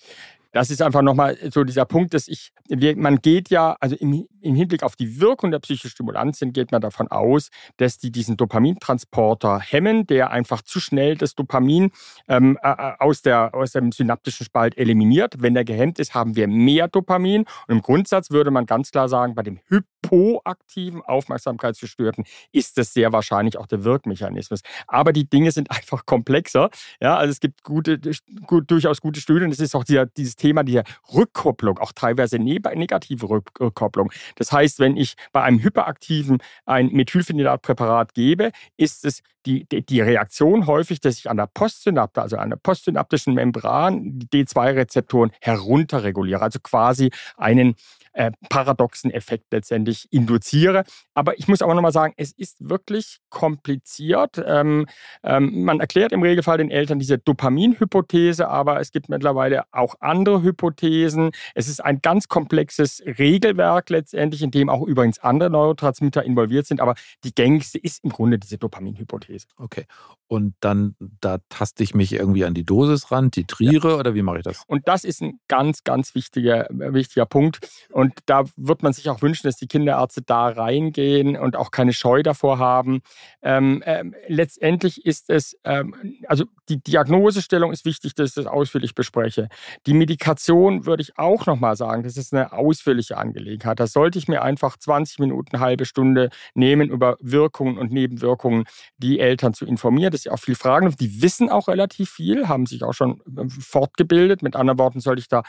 [0.51, 2.51] Das ist einfach nochmal so dieser Punkt, dass ich,
[2.95, 7.07] man geht ja, also im, im Hinblick auf die Wirkung der Psychostimulantien geht man davon
[7.09, 11.91] aus, dass die diesen Dopamintransporter hemmen, der einfach zu schnell das Dopamin
[12.27, 15.35] ähm, äh, äh, aus, der, aus dem synaptischen Spalt eliminiert.
[15.39, 17.45] Wenn der gehemmt ist, haben wir mehr Dopamin.
[17.67, 23.11] Und im Grundsatz würde man ganz klar sagen, bei dem hypoaktiven Aufmerksamkeitsgestörten ist das sehr
[23.11, 24.61] wahrscheinlich auch der Wirkmechanismus.
[24.87, 26.69] Aber die Dinge sind einfach komplexer.
[27.01, 27.99] Ja, also es gibt gute,
[28.45, 29.51] gut, durchaus gute Studien.
[29.51, 30.83] Es ist auch dieser, dieses Thema der
[31.13, 34.11] Rückkopplung, auch teilweise negative Rückkopplung.
[34.35, 40.67] Das heißt, wenn ich bei einem Hyperaktiven ein Methylphenidatpräparat gebe, ist es die, die Reaktion
[40.67, 46.59] häufig, dass ich an der Postsynapte, also an der postsynaptischen Membran, die D2-Rezeptoren herunterreguliere, also
[46.61, 47.75] quasi einen
[48.13, 50.83] äh, paradoxen Effekt letztendlich induziere.
[51.13, 54.41] Aber ich muss aber nochmal sagen, es ist wirklich kompliziert.
[54.45, 54.87] Ähm,
[55.23, 60.41] ähm, man erklärt im Regelfall den Eltern diese Dopamin-Hypothese, aber es gibt mittlerweile auch andere
[60.41, 61.31] Hypothesen.
[61.55, 66.81] Es ist ein ganz komplexes Regelwerk letztendlich, in dem auch übrigens andere Neurotransmitter involviert sind.
[66.81, 69.47] Aber die gängigste ist im Grunde diese Dopamin-Hypothese.
[69.57, 69.85] Okay.
[70.27, 73.95] Und dann, da taste ich mich irgendwie an die Dosis ran, titriere ja.
[73.95, 74.63] oder wie mache ich das?
[74.67, 77.59] Und das ist ein ganz, ganz wichtiger, wichtiger Punkt.
[77.91, 81.93] Und da wird man sich auch wünschen, dass die Kinderärzte da reingehen und auch keine
[81.93, 83.01] Scheu davor haben.
[83.41, 85.95] Ähm, ähm, letztendlich ist es, ähm,
[86.27, 89.49] also die Diagnosestellung ist wichtig, dass ich das ausführlich bespreche.
[89.87, 93.79] Die Medikation würde ich auch nochmal sagen, das ist eine ausführliche Angelegenheit.
[93.79, 98.65] Da sollte ich mir einfach 20 Minuten, eine halbe Stunde nehmen, über Wirkungen und Nebenwirkungen
[98.97, 100.11] die Eltern zu informieren.
[100.11, 100.93] Das ist ja auch viel Fragen.
[100.99, 104.43] Die wissen auch relativ viel, haben sich auch schon ähm, fortgebildet.
[104.43, 105.43] Mit anderen Worten sollte ich da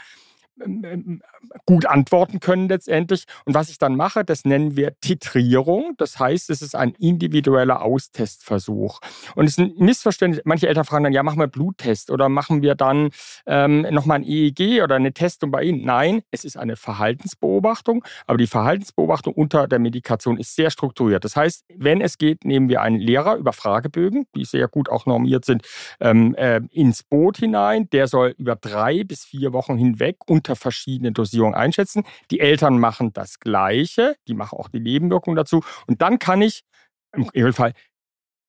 [1.65, 3.25] gut antworten können letztendlich.
[3.45, 5.95] Und was ich dann mache, das nennen wir Titrierung.
[5.97, 8.99] Das heißt, es ist ein individueller Austestversuch.
[9.35, 10.41] Und es ist ein Missverständnis.
[10.45, 13.09] Manche Eltern fragen dann, ja, machen wir Bluttest oder machen wir dann
[13.45, 15.85] ähm, nochmal ein EEG oder eine Testung bei Ihnen.
[15.85, 18.03] Nein, es ist eine Verhaltensbeobachtung.
[18.27, 21.23] Aber die Verhaltensbeobachtung unter der Medikation ist sehr strukturiert.
[21.23, 25.05] Das heißt, wenn es geht, nehmen wir einen Lehrer über Fragebögen, die sehr gut auch
[25.05, 25.63] normiert sind,
[25.99, 27.89] ähm, äh, ins Boot hinein.
[27.91, 32.03] Der soll über drei bis vier Wochen hinweg unter unter verschiedenen Dosierungen einschätzen.
[32.29, 35.63] Die Eltern machen das Gleiche, die machen auch die Nebenwirkungen dazu.
[35.87, 36.63] Und dann kann ich
[37.33, 37.73] im Fall,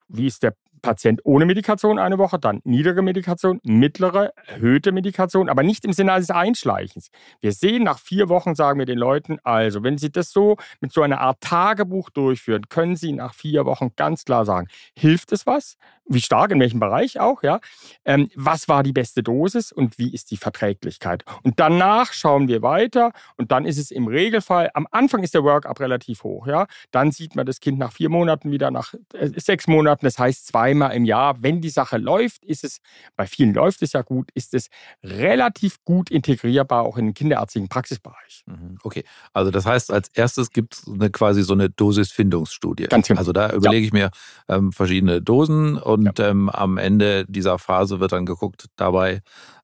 [0.08, 5.62] wie ist der Patient ohne Medikation eine Woche, dann niedrige Medikation, mittlere, erhöhte Medikation, aber
[5.62, 7.10] nicht im Sinne eines Einschleichens.
[7.40, 10.92] Wir sehen nach vier Wochen, sagen wir den Leuten, also wenn Sie das so mit
[10.92, 14.66] so einer Art Tagebuch durchführen, können Sie nach vier Wochen ganz klar sagen,
[14.98, 15.76] hilft es was?
[16.06, 17.60] Wie stark, in welchem Bereich auch, ja?
[18.04, 21.24] Ähm, was war die beste Dosis und wie ist die Verträglichkeit?
[21.42, 25.44] Und danach schauen wir weiter und dann ist es im Regelfall, am Anfang ist der
[25.44, 26.66] Workup relativ hoch, ja?
[26.90, 30.48] Dann sieht man das Kind nach vier Monaten wieder, nach äh, sechs Monaten, das heißt
[30.48, 31.42] zweimal im Jahr.
[31.42, 32.80] Wenn die Sache läuft, ist es,
[33.16, 34.68] bei vielen läuft es ja gut, ist es
[35.02, 38.44] relativ gut integrierbar auch in den kinderärztlichen Praxisbereich.
[38.46, 42.84] Mhm, okay, also das heißt, als erstes gibt es quasi so eine Dosisfindungsstudie.
[42.84, 43.18] Ganz genau.
[43.18, 43.86] Also da überlege ja.
[43.86, 44.10] ich mir
[44.48, 46.28] ähm, verschiedene Dosen und ja.
[46.28, 49.22] ähm, am Ende dieser Phase wird dann geguckt, dabei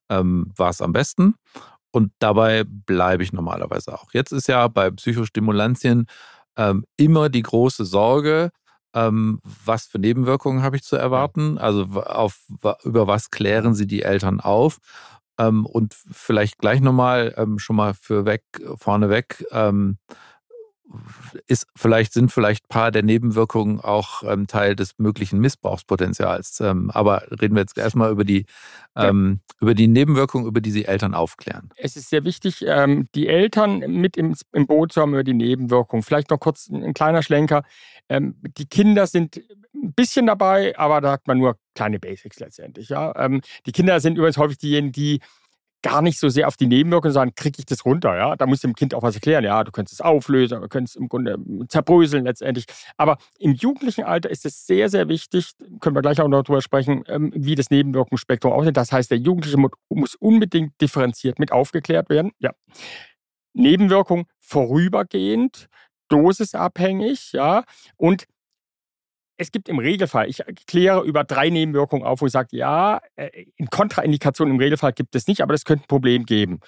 [0.09, 1.35] ähm, war es am besten.
[1.91, 4.13] Und dabei bleibe ich normalerweise auch.
[4.13, 6.05] Jetzt ist ja bei Psychostimulantien
[6.55, 8.51] ähm, immer die große Sorge,
[8.93, 11.57] ähm, was für Nebenwirkungen habe ich zu erwarten?
[11.57, 12.39] Also auf,
[12.83, 14.77] über was klären Sie die Eltern auf?
[15.37, 18.43] Ähm, und vielleicht gleich nochmal ähm, schon mal für weg,
[18.77, 19.97] vorneweg, ähm,
[21.47, 26.59] ist vielleicht, sind vielleicht ein paar der Nebenwirkungen auch ähm, Teil des möglichen Missbrauchspotenzials.
[26.61, 28.45] Ähm, aber reden wir jetzt erstmal über die,
[28.95, 29.55] ähm, ja.
[29.61, 31.69] über die Nebenwirkungen, über die Sie Eltern aufklären.
[31.77, 35.33] Es ist sehr wichtig, ähm, die Eltern mit im, im Boot zu haben über die
[35.33, 36.03] Nebenwirkungen.
[36.03, 37.63] Vielleicht noch kurz ein, ein kleiner Schlenker.
[38.09, 39.41] Ähm, die Kinder sind
[39.73, 42.89] ein bisschen dabei, aber da hat man nur kleine Basics letztendlich.
[42.89, 43.13] Ja?
[43.15, 45.19] Ähm, die Kinder sind übrigens häufig diejenigen, die
[45.81, 48.35] gar nicht so sehr auf die Nebenwirkungen, sondern kriege ich das runter, ja.
[48.35, 49.43] Da muss dem Kind auch was erklären.
[49.43, 52.65] Ja, du könntest es auflösen, du könntest es im Grunde zerbröseln letztendlich.
[52.97, 56.61] Aber im jugendlichen Alter ist es sehr, sehr wichtig, können wir gleich auch noch darüber
[56.61, 58.77] sprechen, ähm, wie das Nebenwirkungsspektrum aussieht.
[58.77, 59.57] Das heißt, der Jugendliche
[59.89, 62.31] muss unbedingt differenziert mit aufgeklärt werden.
[62.39, 62.51] Ja.
[63.53, 65.67] Nebenwirkung vorübergehend,
[66.09, 67.63] dosisabhängig, ja.
[67.97, 68.25] Und
[69.39, 73.45] es gibt im Regelfall, ich kläre über drei Nebenwirkungen auf, wo ich sage, ja, äh,
[73.55, 76.59] in Kontraindikationen im Regelfall gibt es nicht, aber das könnte ein Problem geben.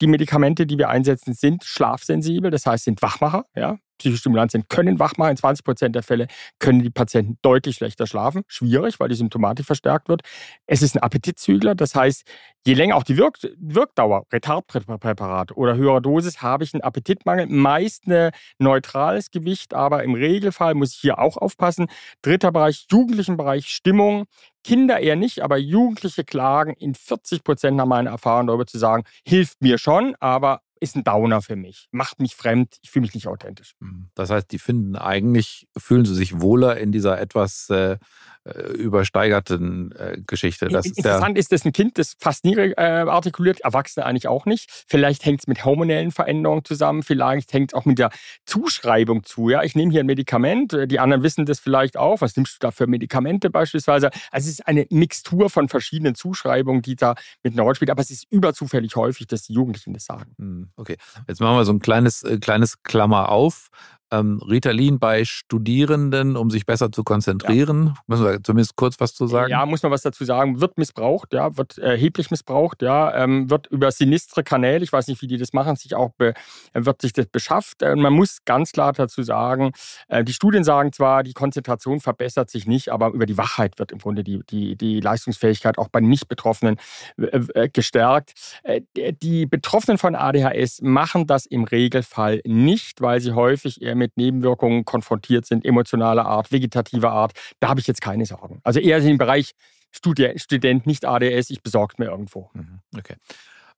[0.00, 3.46] Die Medikamente, die wir einsetzen, sind schlafsensibel, das heißt, sind Wachmacher.
[3.54, 3.78] Ja?
[4.00, 5.32] Psychostimulantien können wach machen.
[5.32, 6.26] In 20 Prozent der Fälle
[6.58, 8.42] können die Patienten deutlich schlechter schlafen.
[8.48, 10.22] Schwierig, weil die Symptomatik verstärkt wird.
[10.66, 11.74] Es ist ein Appetitzügler.
[11.74, 12.24] Das heißt,
[12.66, 17.46] je länger auch die Wirk Wirkdauer, Retardpräparat oder höhere Dosis, habe ich einen Appetitmangel.
[17.46, 21.86] Meist ein neutrales Gewicht, aber im Regelfall muss ich hier auch aufpassen.
[22.22, 24.24] Dritter Bereich, jugendlichen Bereich, Stimmung.
[24.62, 29.04] Kinder eher nicht, aber Jugendliche klagen in 40 Prozent nach meiner Erfahrung darüber zu sagen,
[29.26, 33.14] hilft mir schon, aber ist ein Downer für mich, macht mich fremd, ich fühle mich
[33.14, 33.74] nicht authentisch.
[33.80, 34.10] Mhm.
[34.14, 37.98] Das heißt, die finden eigentlich, fühlen sie sich wohler in dieser etwas äh,
[38.44, 40.68] äh, übersteigerten äh, Geschichte.
[40.68, 44.46] Das Interessant ist, ist, dass ein Kind das fast nie äh, artikuliert, Erwachsene eigentlich auch
[44.46, 44.84] nicht.
[44.86, 48.10] Vielleicht hängt es mit hormonellen Veränderungen zusammen, vielleicht hängt es auch mit der
[48.46, 49.50] Zuschreibung zu.
[49.50, 52.22] Ja, ich nehme hier ein Medikament, äh, die anderen wissen das vielleicht auch.
[52.22, 54.10] Was nimmst du da für Medikamente beispielsweise?
[54.30, 57.90] Also es ist eine Mixtur von verschiedenen Zuschreibungen, die da mit einer Rolle spielt.
[57.90, 60.69] Aber es ist überzufällig häufig, dass die Jugendlichen das sagen.
[60.76, 60.96] Okay,
[61.28, 63.68] jetzt machen wir so ein kleines, äh, kleines Klammer auf
[64.10, 67.86] ähm, Ritalin bei Studierenden, um sich besser zu konzentrieren.
[67.86, 67.94] Ja.
[68.06, 69.50] Müssen wir zumindest kurz was zu sagen?
[69.50, 70.60] Ja, muss man was dazu sagen.
[70.60, 75.22] Wird missbraucht, ja, wird erheblich missbraucht, ja, ähm, wird über sinistre Kanäle, ich weiß nicht,
[75.22, 76.34] wie die das machen, sich auch be,
[76.74, 77.82] wird sich das beschafft.
[77.82, 79.72] Äh, man muss ganz klar dazu sagen,
[80.08, 83.92] äh, die Studien sagen zwar, die Konzentration verbessert sich nicht, aber über die Wachheit wird
[83.92, 86.76] im Grunde die, die, die Leistungsfähigkeit auch bei Nicht-Betroffenen
[87.18, 88.32] äh, äh gestärkt.
[88.64, 88.82] Äh,
[89.22, 94.84] die Betroffenen von ADHS machen das im Regelfall nicht, weil sie häufig eher mit Nebenwirkungen
[94.84, 98.60] konfrontiert sind, emotionaler Art, vegetativer Art, da habe ich jetzt keine Sorgen.
[98.64, 99.52] Also eher im Bereich
[99.92, 102.50] Student, nicht ADS, ich besorge mir irgendwo.
[102.54, 103.16] Mhm, okay.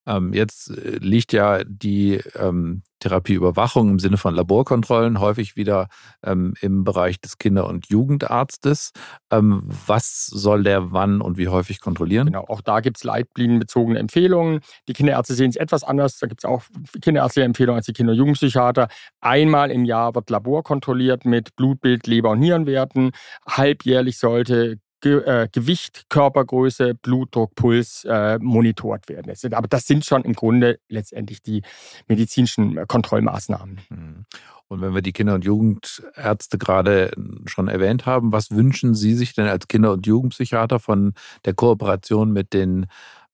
[0.07, 5.89] Ähm, jetzt äh, liegt ja die ähm, Therapieüberwachung im Sinne von Laborkontrollen häufig wieder
[6.25, 8.93] ähm, im Bereich des Kinder- und Jugendarztes.
[9.31, 12.27] Ähm, was soll der wann und wie häufig kontrollieren?
[12.27, 14.61] Genau, auch da gibt es leitblinenbezogene Empfehlungen.
[14.89, 16.19] Die Kinderärzte sehen es etwas anders.
[16.19, 16.63] Da gibt es auch
[17.01, 18.89] kinderärztliche Empfehlungen als die Kinder- und Jugendpsychiater.
[19.21, 23.11] Einmal im Jahr wird Labor kontrolliert mit Blutbild, Leber- und Nierenwerten.
[23.49, 29.31] Halbjährlich sollte Ge äh, Gewicht, Körpergröße, Blutdruck, Puls äh, monitort werden.
[29.53, 31.63] Aber das sind schon im Grunde letztendlich die
[32.09, 33.81] medizinischen äh, Kontrollmaßnahmen.
[33.91, 34.27] Mhm.
[34.69, 37.11] Und wenn wir die Kinder- und Jugendärzte gerade
[37.45, 41.13] schon erwähnt haben, was wünschen Sie sich denn als Kinder- und Jugendpsychiater von
[41.45, 42.87] der Kooperation mit den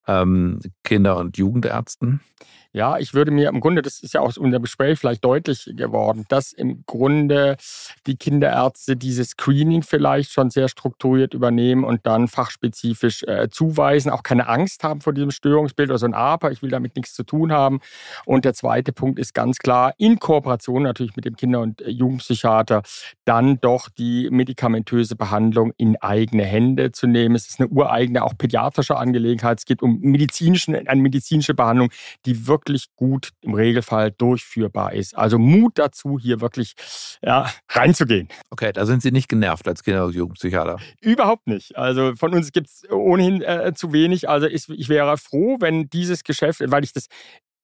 [0.08, 2.20] ähm, Kinder- und Jugendärzten?
[2.74, 6.26] Ja, ich würde mir im Grunde, das ist ja aus unserem Gespräch vielleicht deutlich geworden,
[6.28, 7.56] dass im Grunde
[8.06, 14.22] die Kinderärzte dieses Screening vielleicht schon sehr strukturiert übernehmen und dann fachspezifisch äh, zuweisen, auch
[14.22, 17.24] keine Angst haben vor diesem Störungsbild oder so ein Aber, ich will damit nichts zu
[17.24, 17.80] tun haben.
[18.26, 22.82] Und der zweite Punkt ist ganz klar, in Kooperation natürlich mit dem Kinder- und Jugendpsychiater,
[23.24, 27.34] dann doch die medikamentöse Behandlung in eigene Hände zu nehmen.
[27.34, 29.60] Es ist eine ureigene, auch pädiatrische Angelegenheit.
[29.60, 31.88] Es geht um medizinischen, eine medizinische Behandlung,
[32.26, 32.58] die wirklich
[32.96, 35.16] gut im Regelfall durchführbar ist.
[35.16, 36.74] Also Mut dazu, hier wirklich
[37.22, 38.28] ja, reinzugehen.
[38.50, 40.78] Okay, da sind Sie nicht genervt als Kinder- und Jugendpsychiater.
[41.00, 41.76] Überhaupt nicht.
[41.76, 44.28] Also von uns gibt es ohnehin äh, zu wenig.
[44.28, 47.06] Also ich wäre froh, wenn dieses Geschäft, weil ich das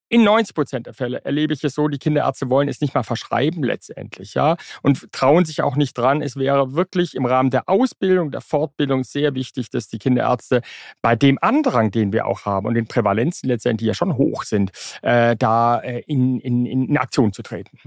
[0.09, 3.03] in 90 Prozent der Fälle erlebe ich es so, die Kinderärzte wollen es nicht mal
[3.03, 6.23] verschreiben letztendlich, ja, und trauen sich auch nicht dran.
[6.23, 10.63] Es wäre wirklich im Rahmen der Ausbildung, der Fortbildung sehr wichtig, dass die Kinderärzte
[11.03, 14.73] bei dem Andrang, den wir auch haben und den Prävalenzen letztendlich ja schon hoch sind,
[15.03, 17.79] äh, da äh, in, in, in Aktion zu treten.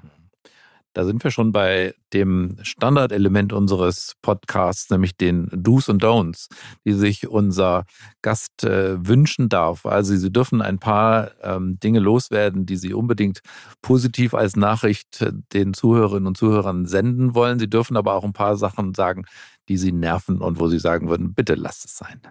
[0.98, 6.48] Da sind wir schon bei dem Standardelement unseres Podcasts, nämlich den Do's und Don'ts,
[6.86, 7.86] die sich unser
[8.24, 9.86] Gast äh, wünschen darf.
[9.86, 13.41] Also Sie dürfen ein paar ähm, Dinge loswerden, die Sie unbedingt
[13.84, 17.60] positiv als Nachricht äh, den Zuhörerinnen und Zuhörern senden wollen.
[17.60, 19.26] Sie dürfen aber auch ein paar Sachen sagen,
[19.70, 22.22] die Sie nerven und wo Sie sagen würden, bitte lasst es sein.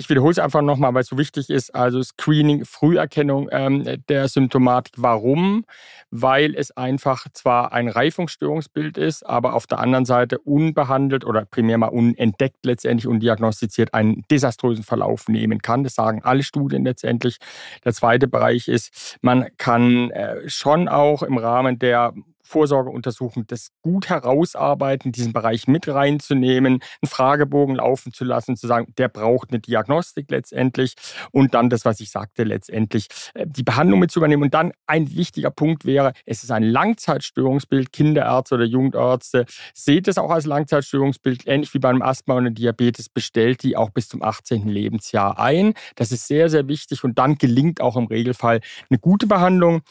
[0.00, 1.74] Ich wiederhole es einfach nochmal, weil es so wichtig ist.
[1.74, 4.94] Also Screening, Früherkennung ähm, der Symptomatik.
[4.96, 5.66] Warum?
[6.10, 11.76] Weil es einfach zwar ein Reifungsstörungsbild ist, aber auf der anderen Seite unbehandelt oder primär
[11.76, 15.84] mal unentdeckt letztendlich undiagnostiziert einen desaströsen Verlauf nehmen kann.
[15.84, 17.36] Das sagen alle Studien letztendlich.
[17.84, 22.14] Der zweite Bereich ist, man kann äh, schon auch im Rahmen der
[22.50, 28.92] Vorsorgeuntersuchung das gut herausarbeiten, diesen Bereich mit reinzunehmen, einen Fragebogen laufen zu lassen, zu sagen,
[28.98, 30.94] der braucht eine Diagnostik letztendlich
[31.30, 34.42] und dann das, was ich sagte, letztendlich äh, die Behandlung mit zu übernehmen.
[34.42, 37.92] Und dann ein wichtiger Punkt wäre, es ist ein Langzeitstörungsbild.
[37.92, 43.62] Kinderärzte oder Jugendärzte seht es auch als Langzeitstörungsbild, ähnlich wie beim Asthma und Diabetes, bestellt
[43.62, 44.68] die auch bis zum 18.
[44.68, 45.74] Lebensjahr ein.
[45.94, 49.82] Das ist sehr, sehr wichtig und dann gelingt auch im Regelfall eine gute Behandlung.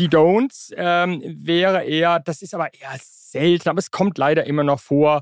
[0.00, 4.64] Die Don'ts ähm, wäre eher, das ist aber eher selten, aber es kommt leider immer
[4.64, 5.20] noch vor,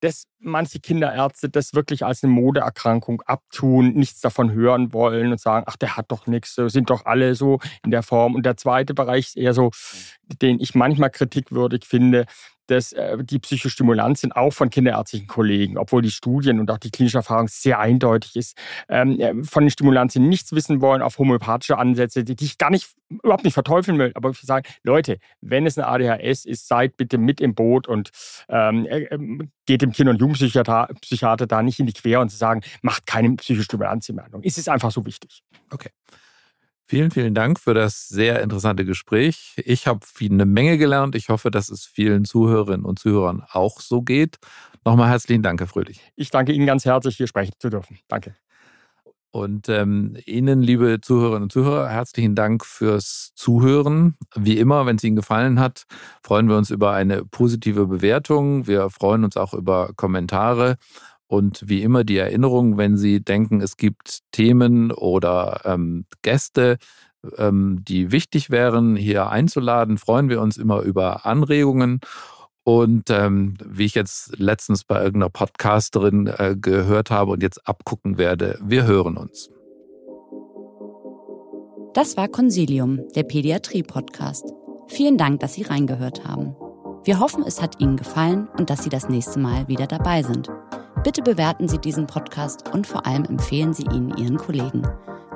[0.00, 5.64] dass manche Kinderärzte das wirklich als eine Modeerkrankung abtun, nichts davon hören wollen und sagen,
[5.66, 8.34] ach, der hat doch nichts, sind doch alle so in der Form.
[8.34, 9.70] Und der zweite Bereich ist eher so,
[10.42, 12.26] den ich manchmal kritikwürdig finde,
[12.70, 17.18] dass äh, die Psychostimulantien auch von kinderärztlichen Kollegen, obwohl die Studien und auch die klinische
[17.18, 18.56] Erfahrung sehr eindeutig ist,
[18.88, 22.88] ähm, äh, von den Stimulantien nichts wissen wollen auf homöopathische Ansätze, die, ich gar nicht,
[23.08, 27.18] überhaupt nicht verteufeln will, aber ich sage, Leute, wenn es eine ADHS ist, seid bitte
[27.18, 28.10] mit im Boot und
[28.48, 32.30] ähm, äh, ähm, geht dem Kinder- und Jugendpsychiater Psychiater da nicht in die Quere und
[32.30, 34.42] zu sagen, macht keine Psychostimulantien-Behandlung.
[34.44, 35.42] Es ist einfach so wichtig.
[35.70, 35.90] Okay.
[36.90, 39.52] Vielen, vielen Dank für das sehr interessante Gespräch.
[39.62, 41.14] Ich habe eine Menge gelernt.
[41.16, 44.38] Ich hoffe, dass es vielen Zuhörerinnen und Zuhörern auch so geht.
[44.86, 46.00] Nochmal herzlichen Dank, Herr Fröhlich.
[46.16, 47.98] Ich danke Ihnen ganz herzlich, hier sprechen zu dürfen.
[48.08, 48.36] Danke.
[49.30, 54.16] Und ähm, Ihnen, liebe Zuhörerinnen und Zuhörer, herzlichen Dank fürs Zuhören.
[54.34, 55.84] Wie immer, wenn es Ihnen gefallen hat,
[56.22, 58.66] freuen wir uns über eine positive Bewertung.
[58.66, 60.76] Wir freuen uns auch über Kommentare.
[61.28, 66.78] Und wie immer die Erinnerung, wenn Sie denken, es gibt Themen oder ähm, Gäste,
[67.36, 72.00] ähm, die wichtig wären, hier einzuladen, freuen wir uns immer über Anregungen.
[72.64, 78.18] Und ähm, wie ich jetzt letztens bei irgendeiner Podcasterin äh, gehört habe und jetzt abgucken
[78.18, 79.50] werde, wir hören uns.
[81.94, 84.52] Das war Consilium, der Pädiatrie-Podcast.
[84.86, 86.54] Vielen Dank, dass Sie reingehört haben.
[87.04, 90.50] Wir hoffen, es hat Ihnen gefallen und dass Sie das nächste Mal wieder dabei sind.
[91.04, 94.82] Bitte bewerten Sie diesen Podcast und vor allem empfehlen Sie ihn Ihren Kollegen.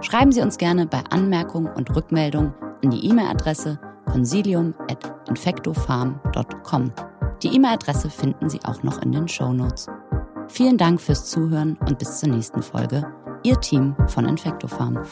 [0.00, 2.52] Schreiben Sie uns gerne bei Anmerkungen und Rückmeldungen
[2.82, 3.78] an die E-Mail-Adresse
[4.10, 6.92] consilium.infectofarm.com.
[7.42, 9.86] Die E-Mail-Adresse finden Sie auch noch in den Show Notes.
[10.48, 13.06] Vielen Dank fürs Zuhören und bis zur nächsten Folge.
[13.42, 14.94] Ihr Team von Infectofarm.
[14.94, 15.06] Farm.